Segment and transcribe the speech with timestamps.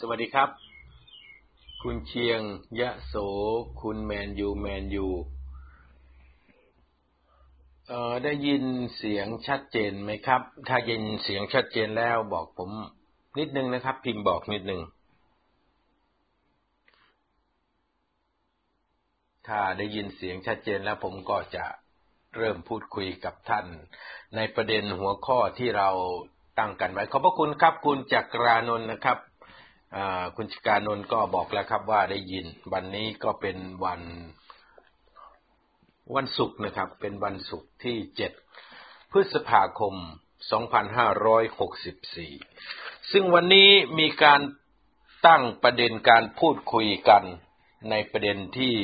[0.00, 0.50] สวัสดีครับ
[1.82, 2.40] คุณเชียง
[2.80, 3.14] ยะโส
[3.80, 5.06] คุณแมนยู แมนยู
[7.88, 8.64] เอ่อได้ยิน
[8.96, 12.70] เสียงชัดเจนไหมครับ ถ้ายินเสียงชัดเจนแล้วบอกผม
[13.38, 14.80] นิดนึงนะครับ พิมพ์บอกนิดนึง
[19.46, 21.64] ถ้าได้ยินเสียงชัดเจนแล้วผมก็จะ
[22.36, 23.66] เริ่มพูดคุยกับท่าน
[24.36, 25.90] ในประเด็นหัวข้อที่เรา
[26.58, 29.18] ตั้งกันไว้ ขอบพระคุณครับ คุณจักรานนท์นะครับ
[30.36, 34.02] คุณจักรานนท์ก็บอกแล้วครับว่าได้ยิน วันนี้ก็เป็นวัน
[36.14, 38.32] วันศุกร์นะครับ เป็นวันศุกร์ที่เจ็ด
[39.10, 39.94] พฤษภาคม
[41.92, 44.40] 2564 ซึ่งวันนี้มีการ
[45.26, 47.22] ตั้งประเด็นการพูดคุยกัน
[47.90, 48.74] ในประเด็นที่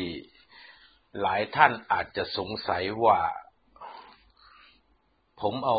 [1.20, 3.20] หลายท่านอาจจะสงสัยว่า
[5.40, 5.78] ผมเอา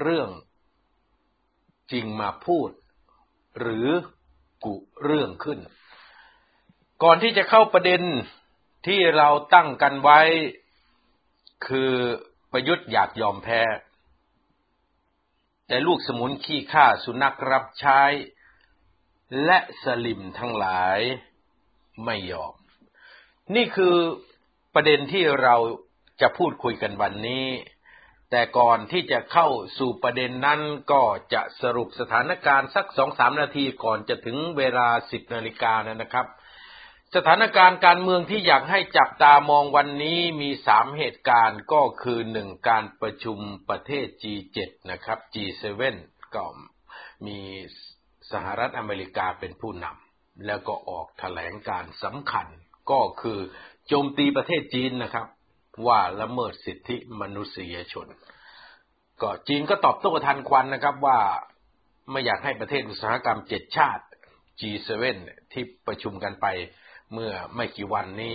[0.00, 0.30] เรื่อง
[1.92, 2.70] จริงมาพูด
[3.60, 3.88] หรือ
[4.64, 5.58] กุเรื่องขึ้น
[7.02, 8.02] ก่อนที่จะเข้าประเด็น
[8.86, 10.20] ที่เราตั้งกันไว้
[11.66, 11.92] คือ
[12.52, 13.62] ประยุทธ์อยากยอมแพ้
[15.66, 18.02] แต่ลูกสมุนขี้ข้าสุนัขรับใช้
[19.44, 20.98] และสลิมทั้งหลาย
[22.04, 22.54] ไม่ยอม
[23.54, 23.96] นี่คือ
[24.74, 25.56] ประเด็นที่เรา
[26.20, 27.46] จะพูดคุยกันวันนี้
[28.30, 29.48] แต่ก่อนที่จะเข้า
[29.78, 30.60] สู่ประเด็นนั้น
[30.92, 31.02] ก็
[31.34, 36.26] จะสรุปสถานการณ์สักสองสามนาทีก่อนจะถึงเวลาสิบนาฬิกานะครับ
[37.16, 44.58] สถานการณ์การเมืองที่อยากให้จับตามองวันนี้มีสามเหตุการณ์ก็คือหนึ่งการประชุมประเทศ G7
[44.90, 45.96] นะครับ G7
[46.34, 46.44] ก็
[47.26, 47.38] มี
[48.32, 52.46] สหรัฐอเมริกาเป็นผู้นำแล้วก็ออกแถลงการสำคัญ
[52.90, 53.38] ก็คือ
[53.88, 55.26] โจมตีประเทศจีนนะครับ
[55.86, 58.06] ว่าละเมิดสิทธิมนุษยชน
[59.22, 61.18] ก็จีนก็ตอบโต้ทันควันนะครับว่า
[62.10, 64.04] ไม่อยากให้ประเทศอุตสาหกรรมเจ็ดชาติ
[64.60, 65.16] G7
[65.52, 66.46] ที่ประชุมกันไป
[67.12, 68.34] เมื่อไม่กี่วันนี้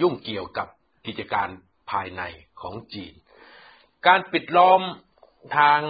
[0.00, 0.68] ยุ่งเกี่ยวกับ
[1.06, 1.48] กิจการ
[1.90, 2.22] ภายใน
[2.60, 3.14] ของจีน
[4.06, 4.82] การปิดล้อม
[5.58, 5.80] ทาง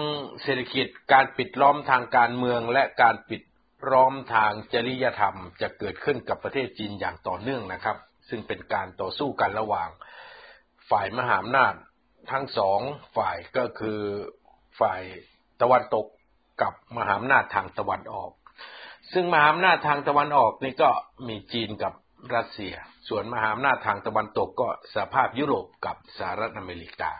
[0.43, 3.41] เศรษฐกิจ การปิดล้อมทางการเมืองและการปิด
[3.91, 7.97] ล้อมทางจริยธรรม จะเกิดขึ้นกับประเทศจีนอย่างต่อเนื่องนะครับ
[8.29, 9.89] ซึ่งเป็นการต่อสู้กันระหว่าง
[10.91, 11.73] ฝ่ายมหาอำนาจ
[12.31, 12.79] ทั้งสอง
[13.17, 13.99] ฝ่ายก็คือ
[14.79, 15.01] ฝ่าย
[15.61, 16.05] ตะวันตก
[16.61, 18.31] กับมหาอำนาจทางตะวันออก
[19.13, 20.89] ซึ่งมหาอำนาจทางตะวันออกนี่ก็
[21.27, 21.93] มีจีนกับ
[22.35, 22.73] รัสเซีย
[23.09, 27.11] ส่วนมหาอำนาจทางตะวันตกก็สภาพยุโรปกับสหรัฐอเมริกา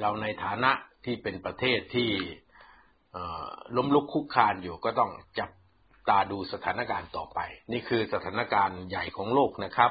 [0.00, 0.70] เราในฐานะ
[1.04, 2.10] ที่เป็นประเทศที่
[3.76, 5.50] ล้มลุกคุกคานอยู่ก็ต้องจับ
[6.08, 7.38] ตาดูสถานการณ์ต่อไป
[7.72, 9.90] นี่คือสถานการณ์ใหญ่ของโลกนะครับ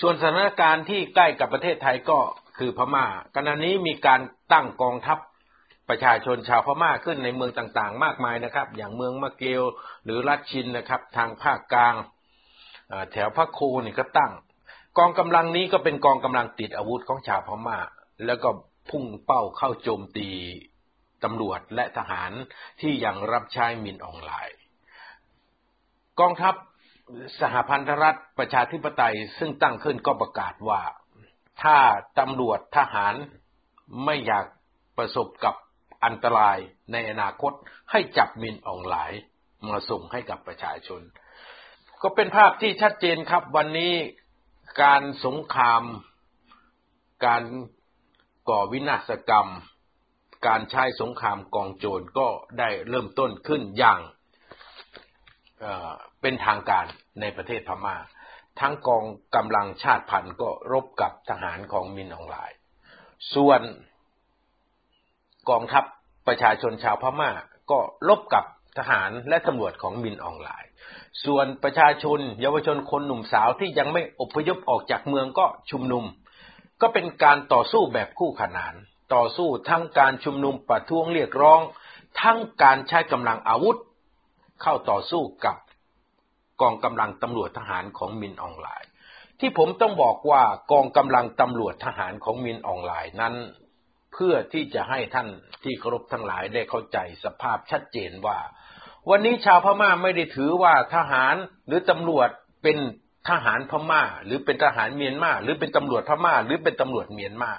[0.00, 2.18] ส่วนสถานการณ์ที่ใกล้กับประเทศไทยก็
[2.58, 4.20] คือพม่าขณะนี้มีการ
[4.52, 5.18] ตั้งกองทัพ
[5.88, 9.62] ประชาชนชาวพม่าขึ้นในเมืองต่างๆ มากมายนะครับ อย่างเมืองมะเกล
[10.04, 11.94] หรือรัชชินนะครับ ทางภาคกลาง
[13.12, 14.32] แถวพระโคนี่ก็ตั้ง
[14.98, 17.78] กองกำลังนี้ก็เป็นกองกำลังติดอาวุธของชาวพม่า
[18.26, 18.48] แล้วก็
[18.90, 20.28] พุ่งเป้าเข้าโจมตี
[21.24, 22.32] ตำรวจและทหาร
[22.80, 24.57] ที่ยังรับใช้มินออนไลน์
[26.20, 26.54] กองทัพ
[27.40, 30.82] สหพันธรัฐประชาธิปไตยซึ่งตั้งขึ้นก็ประกาศว่า
[31.62, 31.78] ถ้า
[32.18, 33.14] ตำรวจทหาร
[34.04, 34.46] ไม่อยาก
[34.98, 35.54] ประสบกับ
[36.04, 36.58] อันตราย
[36.92, 37.52] ในอนาคต
[37.90, 39.22] ให้จับมินออนไลน์
[39.68, 41.00] มาส่งให้กับประชาชน
[42.02, 43.94] ก็เป็นภาพที่ชัดเจนครับวันนี้
[44.82, 45.82] การสงคราม
[47.26, 47.42] การ
[48.48, 49.50] ก่อวินาศกรรม
[50.46, 52.28] การใช้สงครามกองโจรก็
[52.58, 54.00] ได้เริ่มต้นขึ้นอย่าง
[56.20, 56.86] เป็นทางการ
[57.20, 57.96] ในประเทศพมา่า
[58.60, 59.04] ทั้งกอง
[59.36, 62.58] กำลังชาติพันธุ์ก็รบกับทหารของมินออนไลน์
[63.34, 63.60] ส่วน
[65.50, 65.84] กองทัพ
[66.26, 67.30] ประชาชนชาวพม่า
[67.70, 67.78] ก็
[68.08, 68.44] ลบกับ
[68.78, 70.70] ทหารและตำรวจของมินออนไลน์
[71.24, 76.04] ส่วนประชาชนเยาวชนคนหนุ่มสาวที่ยังไม่อพยพออกจากเมืองก็ชุมนุม
[76.80, 78.74] ก็เป็นการต่อสู้แบบคู่ขนาน
[79.14, 81.60] ต่อสู้ทั้งการชุมนุมประท้วงเรียกร้อง
[82.20, 83.78] ทั้งการใช้กำลังอาวุธ
[84.62, 85.56] เข้าต่อสู้กับ
[86.60, 88.90] กองกำลังตำรวจทหารของมินออนไลน์
[89.40, 93.34] ที่ผมต้องบอกว่ากองกำลังตำรวจทหารของมินออนไลน์นั้น
[94.12, 95.28] เพื่อที่จะให้ท่าน
[95.62, 98.38] ที่เคารพทั้งหลายได้เข้าใจสภาพชัดเจนว่า
[99.10, 101.34] วันนี้ชาวพม่าไม่ได้ถือว่าทหาร
[101.66, 102.28] หรือตำรวจ
[102.62, 102.78] เป็น
[103.28, 107.50] ทหารพม่า หรือเป็นทหารเมียนมาหรือเป็นตำรวจพม่า หรือเป็นตำรวจเมียนมา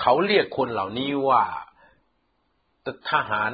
[0.00, 1.42] เขาเรียกคนเหล่านี้ว่า
[3.10, 3.52] ทหาร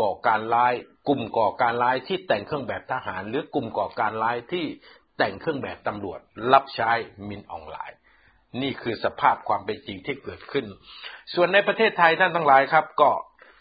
[0.00, 0.74] ก่อการร้าย
[1.08, 4.64] กลุ่มก่อการร้ายที่แต่งเครื่องแบบทหาร หรือกลุ่มก่อการร้ายที่
[5.18, 6.20] แต่งเครื่องแบบตำรวจ
[6.52, 6.90] รับใช้
[7.28, 7.98] มินออนไลน์
[8.62, 10.66] นี่คือสภาพความเป็นจริงที่เกิดขึ้น
[11.34, 13.10] ส่วนในประเทศไทยท่านทั้งหลายครับ ก็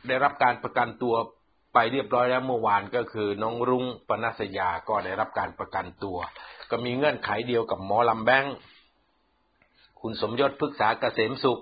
[0.07, 1.15] ได้รับการประกันตัว
[1.73, 6.17] ไปเรียบร้อยแล้วเมื่อวานก็คือน้องรุ้งปนัสยาก็ได้รับการประกันตัว
[6.69, 8.55] ก็มีเงื่อนไขเดียวกับหมอลำแบงค์
[10.01, 11.59] คุณสมยศพฤกษาเกษมสุข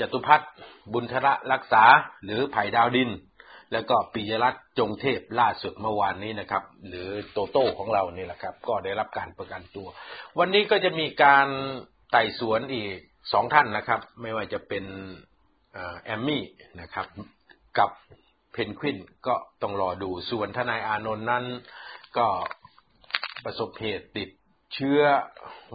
[0.00, 0.50] จตุพัฒน์
[0.92, 1.84] บุญธระรักษา
[2.24, 3.10] หรือไผ่ดาวดิน
[3.72, 9.88] แล้วก็ปิยรัตน์จงเทพล่าสุดเมื่อวานนี้นะครับ หรือโตโต้ของเรานี่แหละครับ ก็ได้รับการประกันตัว
[10.38, 11.48] วันนี้ก็จะมีการ
[12.12, 12.96] ไต่สวนอีก
[13.32, 14.84] สองท่านนะครับ ไม่ว่าจะเป็น
[16.04, 16.44] แอมมี่
[16.80, 17.06] นะครับ
[17.78, 17.90] กับ
[18.52, 21.44] เพนควินก็ต้องรอดูส่วนทนายอานนท์นั้น
[22.18, 22.26] ก็
[23.44, 24.28] ประสบเหตุติด
[24.74, 25.00] เชื้อ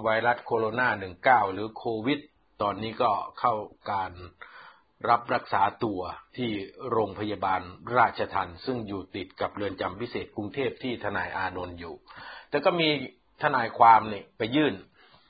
[0.03, 2.19] ไวรัสโคโรนา 19 หรือโควิด
[2.61, 3.53] ตอนนี้ก็เข้า
[3.91, 4.11] การ
[5.09, 6.01] รับรักษาตัว
[6.37, 6.51] ที่
[6.91, 7.61] โรงพยาบาล
[7.97, 11.95] ราชทันซึ่งอยู่ติดกับเรือนจำพิเศษกรุงเทพที่ทนายอานนท์อยู่
[12.49, 12.89] แต่ก็มี
[13.43, 14.73] ทนายความเนี่ยไปยื่น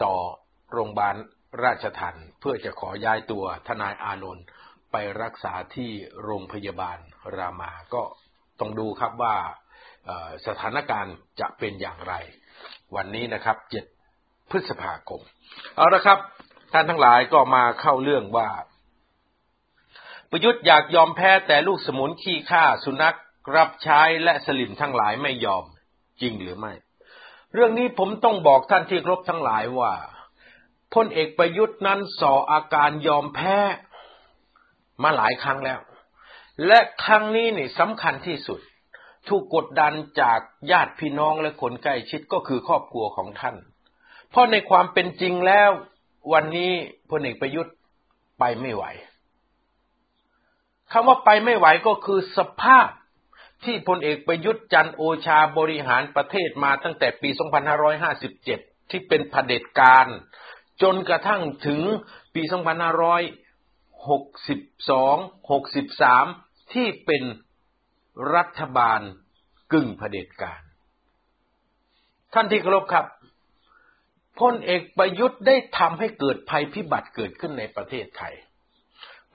[0.03, 0.15] ต่อ
[0.73, 1.15] โรงพยาบาล
[1.63, 4.45] ราชทันเพื่อจะขอย้ายตัวทนายอานนท์
[4.91, 5.91] ไปรักษาที่
[6.23, 6.97] โรงพยาบาล
[7.37, 8.03] รามา ก็
[8.59, 9.35] ต้องดูครับว่า
[10.47, 12.13] สถานการณ์จะเป็นอย่างไร
[12.95, 13.85] วันนี้นะครับเจ็ด
[14.49, 15.21] พฤษภาคม
[15.75, 16.19] เอาละครับ
[16.71, 18.49] ท่านทั้งหลายก็มาเข้าเรื่องว่า
[20.29, 23.17] ประยุทธ์อยากยอมแพ้แต่ลูกสมุนขี้ข้าสุนัข
[23.55, 25.63] รับใช้และสลิมทั้งหลายไม่ยอม
[26.21, 26.73] จริงหรือไม่
[27.53, 29.93] เรื่องนี้ผมต้องบอกท่านที่ครบทั้งหลายว่า
[30.93, 33.57] พลเอกประยุทธ์นั้นส่ออาการยอมแพ้
[35.03, 35.79] มาหลายครั้งแล้ว
[36.67, 38.59] และครั้งนี้นี่สำคัญที่สุด
[39.27, 40.39] ถูกกดดันจาก
[40.71, 43.55] ญาติพี่น้องและคนใกล้ชิดก็คือครอบครัวของท่าน
[44.29, 45.71] เพราะในความเป็นจริงแล้ว
[46.31, 46.71] วันนี้
[47.11, 47.73] พลเอกประยุทธ์
[48.39, 48.83] ไปไม่ไหว
[50.91, 52.87] คำว่าไปไม่ไหวก็คือสภาพ
[53.65, 57.29] ที่พลเอกประยุทธ์จันโอชาบริหารประเทศมาตั้งแต่ปี
[58.09, 60.07] 2557 ที่เป็นเผด็จการ
[60.81, 61.81] จนกระทั่งถึง
[62.33, 62.41] ปี
[63.25, 64.59] 2500หกสิบ
[64.89, 65.15] สอง
[65.51, 66.25] หกสิบสาม
[66.73, 67.23] ที่เป็น
[68.35, 69.01] รัฐบาล
[69.73, 70.61] กึ่งเผด็จการ
[72.33, 73.05] ท่านที่เคารพครับ
[74.39, 78.33] พลเอกประยุทธ์ได้ทำให้เกิดภัยพิบัติเกิดขึ้นในประเทศไทย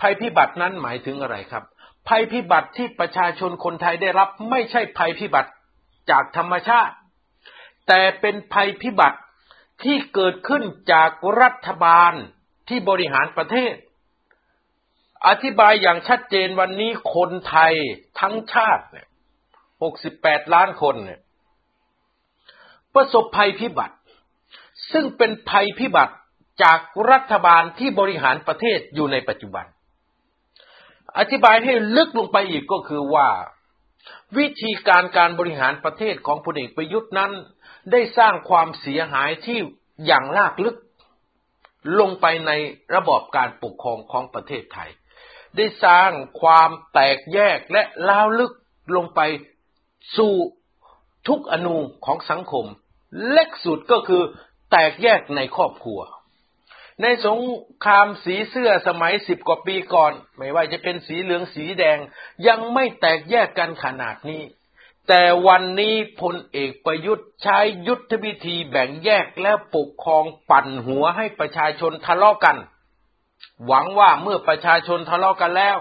[0.01, 1.65] ภัยพิบัตินั้นหมายถึงอะไรครับ
[2.09, 5.51] ภัยพิบัติที่ประชาชนคนไทยได้รับไม่ใช่ภัยพิบัติ
[6.11, 6.95] จากธรรมชาติ
[7.89, 9.19] แต่เป็นภัยพิบัติ
[9.83, 10.63] ที่เกิดขึ้น
[10.93, 11.11] จาก
[11.41, 12.13] รัฐบาล
[12.69, 13.75] ที่บริหารประเทศ
[15.27, 17.75] อธิบายอย่างชัดเจนวันนี้คนไทย
[18.21, 19.09] ทั้งชาติเนี่ย
[19.83, 21.21] หกสิบแปดล้านคนเนี่ย
[22.95, 23.97] ประสบภัยพิบัติ
[24.93, 26.15] ซึ่งเป็นภัยพิบัติ
[26.63, 26.79] จาก
[27.11, 29.67] รัฐบาลที่บริหารประเทศอยู่ในปัจจุบัน
[31.19, 33.29] อธิบายให้ลึกลงไปอีกก็คือว่า
[34.39, 37.33] วิธีการการบริหารประเทศของพลเอกประยุทธ์นั้น
[37.93, 39.59] ได้สร้างความเสียหายที่
[40.07, 40.77] อย่างลากลึก
[42.01, 42.53] ลงไปใน
[42.95, 44.91] ระบอบการปกครองของประเทศไทย
[45.57, 48.53] ได้สร้างความแตกแยกและล้าวลึก
[48.97, 49.21] ลงไป
[50.17, 50.35] สู่
[51.29, 52.67] ทุกอนูของสังคม
[53.31, 54.23] เล็กสุดก็คือ
[54.73, 56.01] แตกแยกในครอบครัว
[57.03, 57.39] ในสง
[57.85, 61.99] ครามสีเสื้อสมัยสิบกว่าปีก่อน ไม่ว่าจะเป็นสีเหลืองสีแดง
[62.49, 64.43] ยังไม่แตกแยกกันขนาดนี้
[65.09, 72.57] แต่วันนี้พลเอกประยุทธ์ใช้ยุทธวิธีแบ่งแยกและปกครองปั่นหัวให้ประชาชนทะเลาะกัน
[73.67, 75.77] หวังว่าเมื่อประชาชนทะเลาะกันแล้ว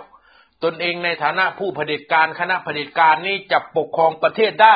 [0.63, 4.75] ตนเองในฐานะผู้เผด็จการคณะเผด็จการนี้จะปกครองประเทศได้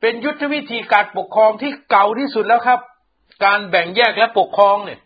[0.00, 2.80] เป็นยุทธวิธีการปกครองที่เก่าที่สุดแล้วครับ
[3.44, 5.00] การแบ่งแยกและปกครองเนี่ย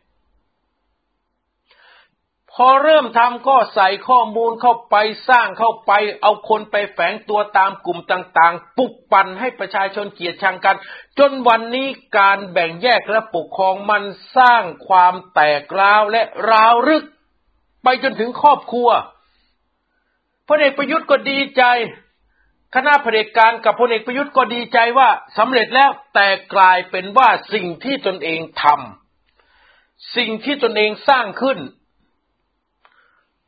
[2.56, 4.96] พอเริ่มทำก็ใส่ข้อมูลเข้าไป
[5.28, 10.76] สร้างเข้าไป เอาคนไปแฝงตัวตามกลุ่มต่างๆ ปุกปั่นให้ประชาชนเกลียดชังกัน
[11.18, 14.02] จนวันนี้การแบ่งแยกและปกครองมัน
[14.36, 17.04] สร้างความแตกร้าวและร้าวรึก
[17.82, 18.88] ไปจนถึงครอบครัว
[20.46, 21.62] พลเอกประยุทธ์ก็ดีใจ
[22.74, 31.58] คณะเผด็จการกับพลเอกประยุทธ์ก็ดีใจว่าสำเร็จแล้วแต่กลายเป็นว่าสิ่งที่ตนเองทำสิ่งที่ตนเองสร้างขึ้น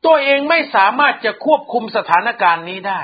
[0.04, 3.02] ตัวเองไม่สามารถจะควบคุมสถานการณ์นี้ได้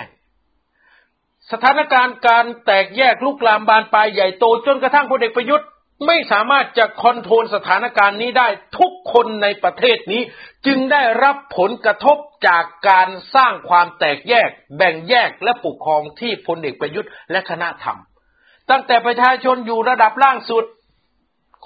[1.52, 5.68] สถานการณ์การแตกแยกลุกลามบานปลายใหญ่โตจนกระทั่งพลเอกประยุทธ์
[6.06, 10.22] ไม่สามารถจะคอนโทรลสถานการณ์นี้ได้ทุกคนในประเทศนี้
[10.66, 12.16] จึงได้รับผลกระทบ
[12.48, 20.64] จากการสร้างความแตกแยก แบ่งแยกและปกครองที่พลเอกประยุทธ์และคณะทำตั้งแต่ประชาชนอยู่ระดับล่างสุด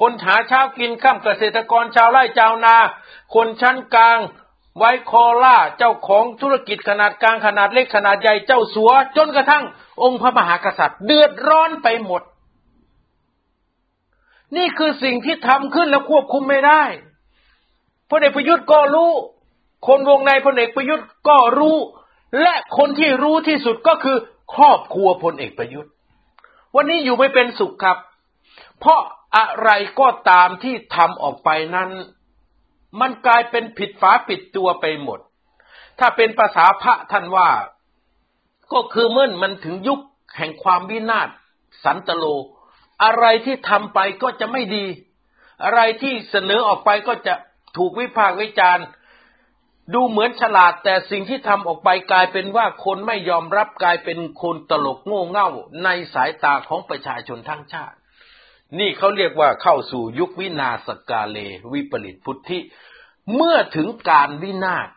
[0.00, 2.76] คนหาเช้ากินข้ามเกษตรกรชาวไร่ชาวนา
[3.34, 4.18] คนชั้นกลาง
[4.78, 9.64] ไวคอล่าเจ้าของธุรกิจขนาดกลางขนาดเล็กขนาดใหญ่เจ้าสัว จนกระทั่ง
[10.02, 12.22] องค์พระมหากษัตริย์ เดือดร้อนไปหมด
[14.56, 16.82] นี่คือสิ่งที่ทำขึ้นแล้วควบคุมไม่ได้
[18.10, 19.10] พลเอกประยุทธ์ก็รู้
[19.86, 21.76] คนวงในพลเอกประยุทธ์ก็รู้
[22.42, 24.16] และคนที่รู้ที่สุดก็คือ
[24.54, 25.92] ครอบครัวพลเอกประยุทธ์
[26.76, 27.98] วันนี้อยู่ไม่เป็นสุขครับ
[28.78, 29.00] เพราะ
[29.36, 29.70] อะไร
[30.00, 31.90] ก็ตามที่ทำออกไปนั้น
[33.00, 35.20] มันกลายเป็นผิดฝาปิดตัวไปหมด
[35.98, 37.48] ถ้าเป็นภาษาพระท่านว่า
[38.72, 40.00] ก็คือเมื่อมันถึงยุค
[40.36, 41.28] แห่งความวินาศ
[41.84, 42.24] สันตโล
[43.04, 44.86] อะไรที่ทำไปก็จะไม่ดี
[45.64, 47.34] อะไรที่เสนอออกไปก็จะ
[47.76, 48.86] ถูกวิพากษ์วิจารณ์
[49.94, 55.48] ดูเหมือนฉลาดแต่สิ่งที่ทำออกไปกลายเป็นว่าคนไม่ยอมรับกลายเป็นคนตลกโง่เง่า
[55.84, 57.96] ในสายตาของประชาชนทั้งชาติ
[58.78, 61.38] นี่เขาเรียกว่าเข้าสู่ยุควินาศกาเล
[61.72, 62.58] วิปริตพุทธิ
[63.34, 64.88] เมื่อถึงการวินาศ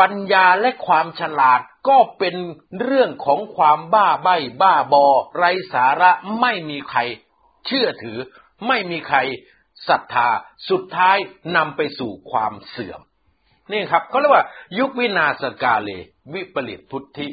[0.00, 2.34] ปัญญาและความฉลาด ก็เป็น
[2.82, 7.00] เรื่องของความบ้าใบ้บ้าบอ ไร้สาระไม่มีใคร
[7.66, 8.18] เชื่อถือ
[8.66, 9.18] ไม่มีใคร
[9.88, 10.28] ศรัทธา
[10.70, 11.16] สุดท้าย
[11.56, 13.00] นำไปสู่ความเสื่อม
[13.72, 14.44] นี่ครับเขาเรียกว่า
[14.78, 15.90] ยุควินาศกาเล
[16.32, 17.28] วิปริตพุทธิ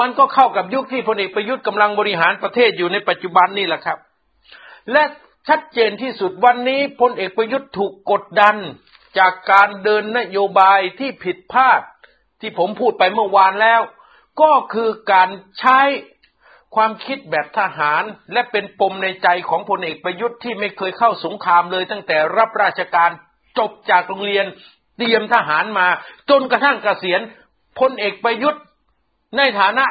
[0.00, 3.98] มันก็เข้ากับยุคที่พลเอกประยุทธ์กำลังบริหารประเทศอยู่ในปัจจุบันนี่แหละครับ
[4.92, 5.02] และ
[5.48, 8.56] ชัดเจนที่สุดวันนี้พลเอกประยุทธ์ถูกกดดัน
[9.18, 11.80] จากการเดินนโยบายที่ผิดพลาด
[12.40, 13.80] ที่ผมพูดไปเมื่อวานแล้ว
[14.40, 15.28] ก็คือการ
[15.60, 15.80] ใช้
[16.74, 23.10] ความคิดแบบทหารและเป็นปมในใจของพลเอกประยุทธ์ที่ไม่เคยเข้าสงครามเลยตั้งแต่รับราชการ
[23.58, 24.46] จบจากโรงเรียน
[24.98, 25.86] เตรียมทหารมา
[26.30, 27.20] จนกระทั่งเกษียณ
[27.80, 28.62] พลเอกประยุทธ์
[29.38, 29.84] ในฐานะ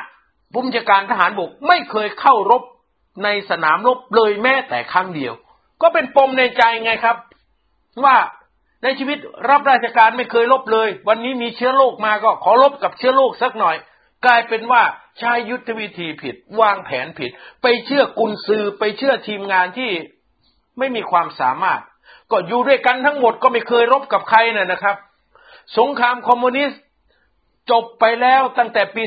[0.52, 2.64] ผู้บัญชาการทหารบกไม่เคยเข้ารบ
[3.24, 5.34] ในสนามรบเลยแม้แต่ครั้งเดียว
[5.82, 7.18] ก็เป็นปมในใจไงครับ
[8.04, 8.16] ว่า
[8.84, 9.18] ในชีวิต
[9.50, 13.76] รับราชการไม่เคยลบเลย วันนี้มีเชื้อโรคมาก็ขอลบกับเชื้อโรคสักหน่อย
[14.26, 14.84] กลายเป็นว่า
[15.20, 19.92] ใช้ยุทธวิธีผิด วางแผนผิด ไปเชื่อกุญซือไปเชื่อทีมงานที่
[20.80, 21.82] ไม่มีความสามารถ
[22.32, 24.98] ก็อยู่ด้วยกันทั้งหมดก็ไม่เคยรบกับใครน่ะนะครับ
[25.78, 26.82] สงครามคอมมิวนิสต์
[27.72, 29.04] จบไปแล้วตั้งแต่ปี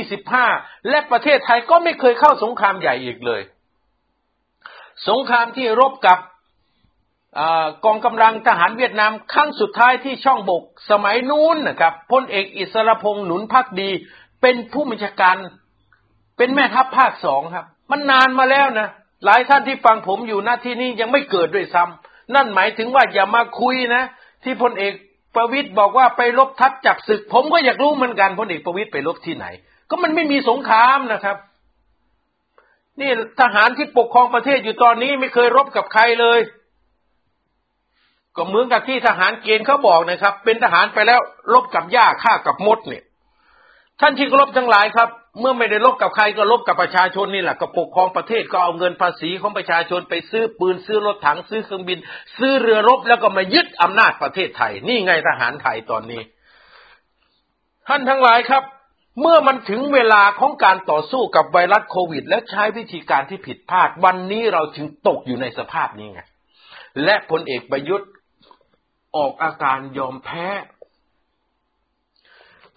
[0.00, 3.42] 2525 และประเทศไทยก็ไม่เคยเข้าสงครามใหญ่อีกเลย
[5.08, 6.18] สงครามที่รบกับ
[7.84, 13.90] กองกำลังทหารเวียดนามครั้งสุดท้ายที่ช่องบก สมัยนู้นนะครับพลเอกอิสรพงษ์หนุนพักดี
[14.42, 15.36] เป็นผู้บัญชาการ
[16.36, 18.88] เป็นแม่ทัพภาคสองครับ มันนานมาแล้วนะ
[19.24, 24.02] หลายท่านที่ฟังผมอยู่หน้าที่นี้ยังไม่เกิดด้วยซ้ำนั่นหมายถึงว่าอย่ามาคุยนะ
[24.44, 24.94] ที่พลเอก
[25.34, 29.46] ประวิตยบอกว่าไปลบทัพจับศึก ผมก็อยากรู้เหมือนกันพลเอกประวิตยไปลบที่ไหน
[29.90, 31.36] ก็มันไม่มีสงครามนะครับ
[33.00, 33.10] นี่
[33.40, 36.40] ทหารที่ปกครองประเทศอยู่ตอนนี้ไม่เคยรบกับใครเลย
[38.36, 41.20] ก็เหมือนกับที่ทหารเกณฑ์เขาบอกนะครับ เป็นทหารไปแล้ว
[41.52, 43.04] ลบกับหญ้าฆ่ากับมดเนี่ย
[44.00, 45.08] ท่านที่รบทั้งหลายครับ
[45.40, 51.98] เมื่อไม่ได้ลบกับใครก็ลบกับประชาชนนี่แหละก็ปกครองประเทศก็เอาเงินภาษีของประชาชนไปซื้อปืนซื้อรถถังซื้อเครื่องบิน
[52.38, 56.22] ซื้อเรือรบแล้วก็มายึดอำนาจประเทศไทย นี่ไงทหารไทยตอนนี้
[57.88, 58.62] ท่านทั้งหลายครับ
[59.20, 66.20] เมื่อมันถึงเวลาของการต่อสู้กับไวรัสโควิด และใช้วิธีการที่ผิดพลาดวันนี้เราจึงตกอยู่ในสภาพนี้ไง
[67.04, 68.08] และพลเอกประยุทธ์
[69.16, 70.46] ออกอาการยอมแพ้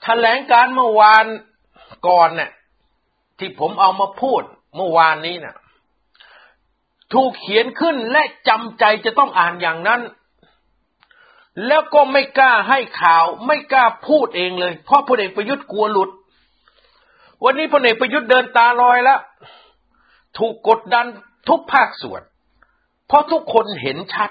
[0.04, 1.26] แถลงการเมื่อวาน
[2.08, 2.52] ก่อนเนี่ย
[3.40, 4.42] ที่ผมเอามาพูด
[4.76, 5.56] เมื่อวานนี้เนี่ย
[7.14, 10.02] ถูกเขียนขึ้นและจำใจจะต้องอ่านอย่างนั้น
[11.68, 16.10] แล้วก็ไม่กล้าให้ข่าว ไม่กล้าพูดเองเลย เพราะพลเอกประยุทธ์กลัวหลุด
[17.44, 19.20] วันนี้พลเอกประยุทธ์เดินตาลอยแล้ว
[20.38, 21.06] ถูกกดดัน
[21.50, 22.22] ทุกภาคส่วน
[23.08, 24.30] เพราะทุกคนเห็นชัด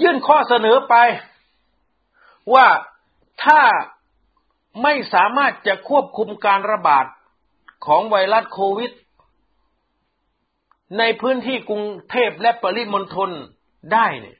[0.00, 0.94] ยื่นข้อเสนอไป
[2.54, 2.66] ว่า
[3.44, 3.60] ถ้า
[4.82, 7.06] ไม่สามารถจะควบคุมการระบาด
[7.86, 8.92] ของไวรัสโควิด
[10.98, 13.30] ในพื้นที่กรุงเทพและปริมณฑล
[13.92, 14.38] ได้เนี่ย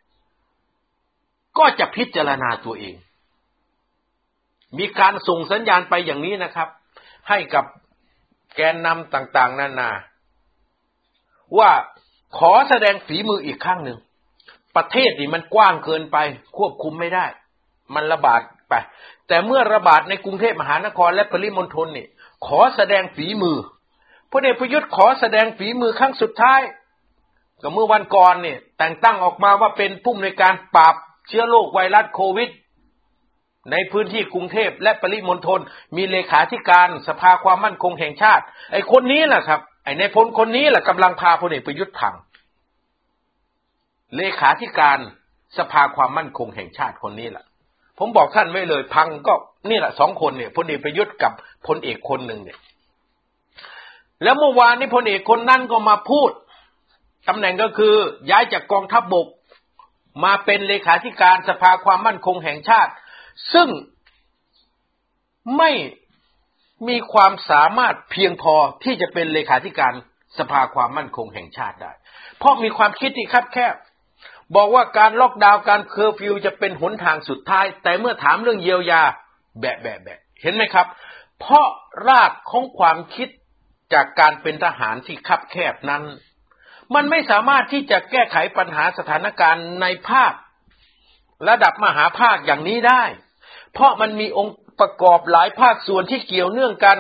[1.59, 2.95] ก็จะพิจารณาตัวเอง
[4.79, 6.69] มีการส่งสัญญาณไปอย่างนี้นะครับ
[7.29, 7.65] ให้กับ
[8.55, 9.91] แกนนำต่าง ๆ นานา
[11.59, 11.71] ว่า
[12.39, 13.99] ขอแสดงฝีมืออีกครั้งหนึ่ง
[14.77, 16.17] ประเทศนี่มันกว้างเกินไป
[16.57, 17.27] ควบคุมไม่ได้
[17.95, 18.75] มันระบาดไป
[19.29, 22.07] แต่เมื่อระบาดในกรุงเทพมหานครและปริมณฑลนี่
[22.47, 23.59] ขอแสดงฝีมือ
[24.31, 26.61] พลเอกประยุทธ์ขอแสดงฝีมือครั้งสุดท้าย
[27.63, 30.95] ก็เมื่อวันก่อนเนี่ย แต่งตั้งออกมาว่าเป็นผู้ในการปราบ
[31.29, 32.51] เชื้อโรคไวรัสโควิด
[33.71, 35.61] ในพื้นที่กรุงเทพและปริมณฑล
[35.97, 42.15] มีเลขาธิการสภาความมั่นคงแห่งชาติ ไอ้คนนี้แหละครับ ไอ้ในพลคนนี้แหละกำลังพาพลเอกประยุทธ์พัง
[44.17, 44.99] เลขาธิการ
[45.59, 47.45] สภาความมั่นคงแห่งชาติคนนี้แหละ
[47.99, 49.35] ผมบอกท่านไว้เลย พังก็
[49.71, 51.33] นี่แหละสองคนเนี่ยพลเอกประยุทธ์กับ
[51.67, 52.59] พลเอกคนหนึ่งเนี่ย
[54.23, 56.31] แล้วเมื่อวานนี้พลเอกคนนั้นก็มาพูด
[57.29, 57.95] ตำแหน่งก็คือ
[58.31, 59.29] ย้ายจากกองทัพบบก
[60.25, 62.93] มาเป็นเลขาธิการสภาความมั่นคงแห่งชาติ
[63.53, 63.69] ซึ่ง
[65.59, 65.71] ไม่
[66.89, 68.55] มีความสามารถเพียงพอ
[68.85, 69.93] ที่จะเป็นเลขาธิการ
[70.39, 71.93] สภาความมั่นคงแห่งชาติได้
[72.39, 73.75] เพราะมีความคิดที่คับแคบ
[74.55, 79.03] บอกว่าการล็อกดาวน์การเคอร์ฟิวจะเป็นหนทางสุดท้าย แต่เมื่อถามเรื่องเยียวยา
[79.61, 80.87] แบะแบะแบะเห็นไหมครับ
[81.41, 81.67] เพราะ
[82.09, 83.29] รากของความคิด
[83.95, 86.03] จากการเป็นทหารที่คับแคบนั้น
[86.95, 90.33] มันไม่สามารถที่จะแก้ไขปัญหาสถานการณ์ในภาค
[91.49, 93.03] ระดับมหภาคอย่างนี้ได้
[93.73, 96.99] เพราะมันมีองค์ประกอบหลายภาคส่วนที่เกี่ยวเนื่องกัน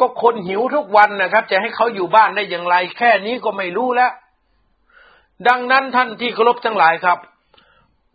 [0.00, 4.12] ก็คนหิวทุกวันนะครับ จะให้เขาอยู่บ้านได้อย่างไร แค่นี้ก็ไม่รู้แล้ว
[5.48, 7.18] ดังนั้นท่านที่เคารพทั้งหลายครับ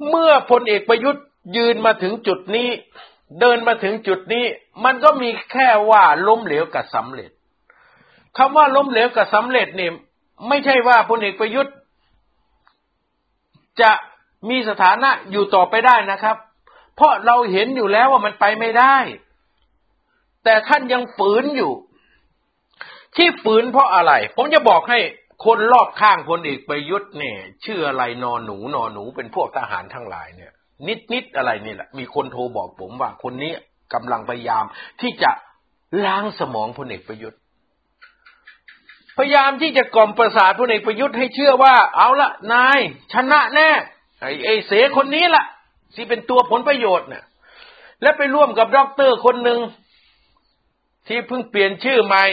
[0.09, 1.25] เมื่อพลเอกประยุทธ์
[1.57, 2.69] ยืนมาถึงจุดนี้
[3.39, 4.45] เดินมาถึงจุดนี้
[4.85, 7.31] มันก็มีแค่ว่าล้มเหลวกับสำเร็จ
[8.37, 9.93] คำว่าล้มเหลวกับสำเร็จเนี่ย
[10.47, 11.73] ไม่ใช่ว่าพลเอกประยุทธ์
[13.81, 13.91] จะ
[14.49, 16.37] มีสถานะอยู่ต่อไปได้นะครับ
[16.95, 18.95] เพราะเราเห็นอยู่แล้วว่ามันไปไม่ได้
[20.43, 21.71] แต่ท่านยังฝืนอยู่
[23.17, 24.99] ที่ฝืนเพราะอะไร ผมจะบอกให้
[25.45, 30.51] คนรอบข้างพลเอกประยุทธ์เนี่ยชื่ออะไรนอนหนูนอนหนูเป็นพวกทหารทั้งหลายเนี่ย
[30.87, 33.53] นิดนิดอะไรนี่แหละ มีคนโทรบอกผมว่าคนนี้
[33.93, 34.63] กำลังพยายาม
[35.01, 35.31] ที่จะ
[36.05, 37.39] ล้างสมองพลเอกประยุทธ์
[39.17, 42.79] พยายามที่จะกล่อมประสาทพลเอกประยุทธ์ให้เชื่อว่า เอาละนาย
[43.13, 43.69] ชนะแน่
[44.21, 45.45] ไอ้ไอ้เสคนนี้ล่ะ
[45.95, 47.23] ที่เป็นตัวผลประโยชน์เนี่ย
[48.01, 49.59] และไปร่วมกับด็อกเตอร์คนหนึ่ง
[51.07, 52.23] ที่เพิ่งเปลี่ยนชื่อใหม่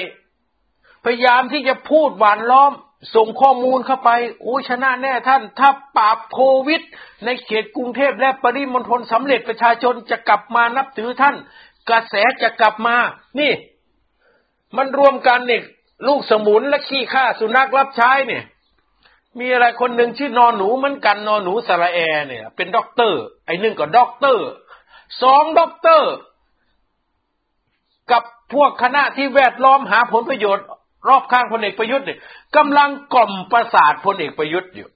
[1.05, 2.73] พยายามที่จะพูดหว่านล้อม
[3.15, 6.83] ส่งข้อมูลเข้าไปโอ้ชนะแน่ท่าน ถ้าปราบโควิด
[7.25, 11.37] ในเขตกรุงเทพและปริมณฑลสำเร็จประชาชนจะกลับมานับถือท่าน
[11.89, 12.97] กระแสจะกลับมา
[13.41, 13.53] นี่
[14.77, 15.63] มันรวมกันเนี่ย
[16.07, 18.45] ลูกสมุนและขี้ข้าสุนัขรับใช้เนี่ย
[19.39, 24.47] มีอะไรคนหนึ่งชื่อนอนหนูเหมือนกันนอนหนูสระแอเนี่ย เป็นด็อกเตอร์ ไอ้หนึ่งก็ด็อกเตอร์
[25.23, 26.13] สองด็อกเตอร์
[28.13, 28.23] กับ
[28.55, 30.67] พวกคณะที่แวดล้อมหาผลประโยชน์
[31.09, 32.19] รอบข้างพลเอกประยุทธ์เนี่ย
[32.57, 34.89] กำลังกล่อมประสาทพลเอกประยุทธ์อยู่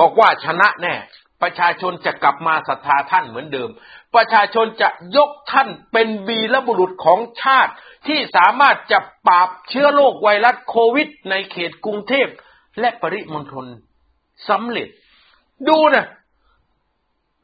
[0.00, 0.94] บอกว่าชนะแน่
[1.42, 3.70] ประชาชนจะกลับมาศรัทธาท่านเหมือนเดิม
[4.14, 7.72] ประชาชนจะยกท่านเป็นวีรบุรุษของชาติ
[8.06, 12.28] ที่สามารถจะปราบเชื้อโรคไวรัสโควิด ในเขตกรุงเทพ
[12.80, 13.66] และปริมณฑล
[14.48, 14.88] สำเร็จ
[15.68, 16.06] ดูนะ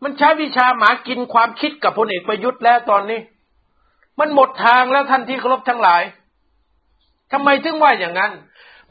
[0.03, 3.21] มันใช้วิชาหมากินความคิดกับพลเอกประยุทธ์แล้วตอนนี้
[4.19, 6.03] มันหมดทางแล้วท่านที่เคารพทั้งหลาย
[7.33, 8.33] ทำไมถึงว่าอย่างนั้น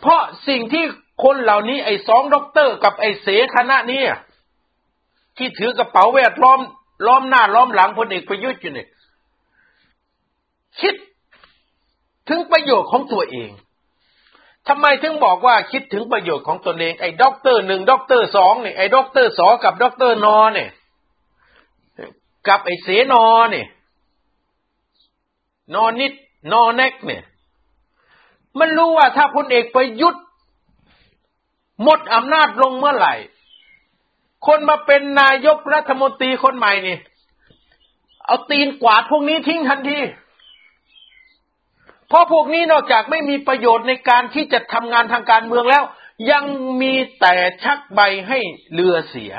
[0.01, 0.83] เพราะสิ่งที่
[1.23, 4.01] คนเหล่านี้ไอ้สองด็อกเตอร์กับไอ้เสคณะนี้
[5.37, 6.59] ที่ถือกระเป๋าแวดล้อม
[7.05, 8.87] ล้อมหน้าล้อมหลังพลเอกประยุทธ์อยู่เนี่ย
[10.81, 10.95] คิด
[12.29, 13.49] ถึงประโยชน์ของตัวเอง
[14.67, 20.69] ทำไมถึงบอกว่าคิดถึงประโยชน์ของตนเองไอ้ด็อกเตอร์หนึ่งด็อกเตอร์สองเนี่ยไอ้ด็อกเตอร์สอกับด็อกเตอร์นอเนี่ย
[22.47, 23.67] กับไอ้เสนอเนี่ย
[25.73, 26.13] นอนิด
[26.51, 27.23] นอแนกเนี่ย
[28.59, 30.23] มันรู้ว่าถ้าพลเอกประยุทธ์
[31.83, 33.15] หมดอำนาจลงเมื่อไหร่
[34.47, 36.97] คนมาเป็นนายกรัฐมนตรีคนใหม่นี่
[38.25, 39.99] เอาตีนกวาดพวกนี้ทิ้งทันที
[42.07, 45.83] เพราะพวกนี้นอกจากไม่มีประโยชน์ในการที่จะทำงานทางการเมืองแล้ว
[46.31, 46.43] ยัง
[46.81, 48.39] มีแต่ชักใบให้
[48.73, 49.33] เรือเสีย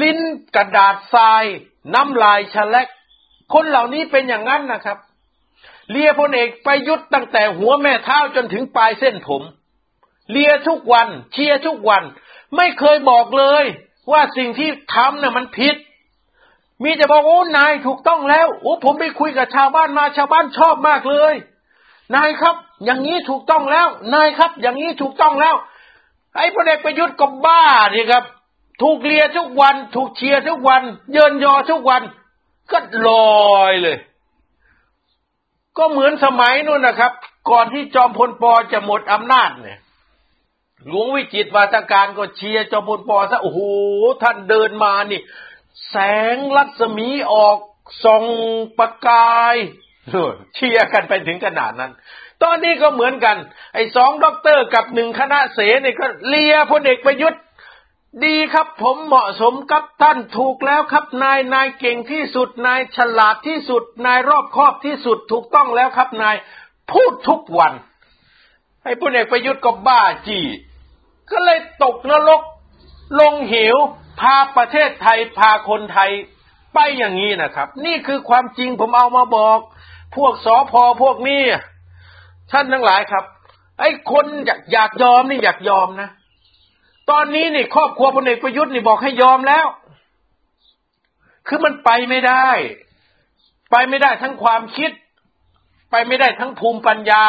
[0.00, 0.18] ลิ้น
[0.56, 1.44] กระดาษทราย
[1.94, 2.88] น้ำลายชะเล็ก
[3.54, 4.98] คนเหล่านี้เป็นอย่างนั้นนะครับ
[5.90, 9.42] เลียพลเอกไปยุทธ์ตั้งแต่หัวแม่เท้าจนถึงปลายเส้นผม
[10.30, 12.02] เลียทุกวัน เชียร์ทุกวัน
[12.56, 13.64] ไม่เคยบอกเลย
[14.12, 15.76] ว่าสิ่งที่ทำน่ะมันผิด
[16.84, 21.34] มีแต่บอกโอ้นายถูกต้องแล้วโอ้ผมไปคุยกับชาวบ้านมาชาวบ้านชอบมากเลย
[22.14, 25.54] นายครับ อย่างนี้ถูกต้องแล้ว นายครับ อย่างนี้ถูกต้องแล้ว
[26.36, 28.24] ไอ้พลเอกประยุทธ์ก็บ้าดิครับ
[28.82, 32.02] ถูกเลียทุกวัน ถูกเชียร์ทุกวัน เยินยอทุกวัน
[32.72, 33.10] ก็ล
[33.54, 33.96] อยเลย
[35.78, 37.12] ก็เหมือนสมัยนู้นนะครับ
[37.50, 39.78] ก่อนที่จอมพลปอจะหมดอำนาจเนี่ย
[40.86, 43.60] หลวงวิจิตรวาทการก็เชียร์จอมพลปอซะโอ้โห
[44.22, 45.20] ท่านเดินมานี่
[45.90, 45.96] แส
[46.34, 47.58] งรัศมีออก
[48.04, 48.24] ส่อง
[48.78, 49.56] ประกาย
[50.54, 51.92] เชียร์กันไปถึงขนาดนั้น
[52.42, 53.36] ตอนนี้ก็เหมือนกัน
[53.74, 57.40] ไอ้สองด็อกเตอร์กับหนึ่งคณะเสนี่ก็เลียพลเอกประยุทธ์
[58.24, 66.36] ดีครับผมเหมาะสมกับท่านถูกแล้วครับ นายนายเก่งที่สุดนายฉลาดที่สุด นายรอบคอบที่สุดถูกต้องแล้วครับนาย
[66.90, 67.72] พูดทุกวัน
[68.84, 70.40] ไอ้พลเอกประยุทธ์ก็บ้าจี
[71.30, 72.42] ก็เลยตกนรก
[73.20, 73.76] ลงเหว
[74.20, 76.10] พาประเทศไทยพาคนไทย
[76.74, 79.58] ไปอย่างนี้นะครับ นี่คือความจริงผมเอามาบอก
[80.16, 81.42] พวกสอพอพวกนี้
[82.52, 83.24] ท่านทั้งหลายครับ
[83.80, 86.10] ไอ้คนอยากอยากยอมนี่อยากยอมนะ
[87.10, 89.66] ตอนนี้นี่ครอบครัวพลเอกประยุทธ์นี่บอกให้ยอมแล้ว
[91.46, 92.48] คือมันไปไม่ได้
[93.70, 94.90] ไปไม่ได้ทั้งความคิด
[95.90, 97.24] ไปไม่ได้ทั้งภูมิปัญญา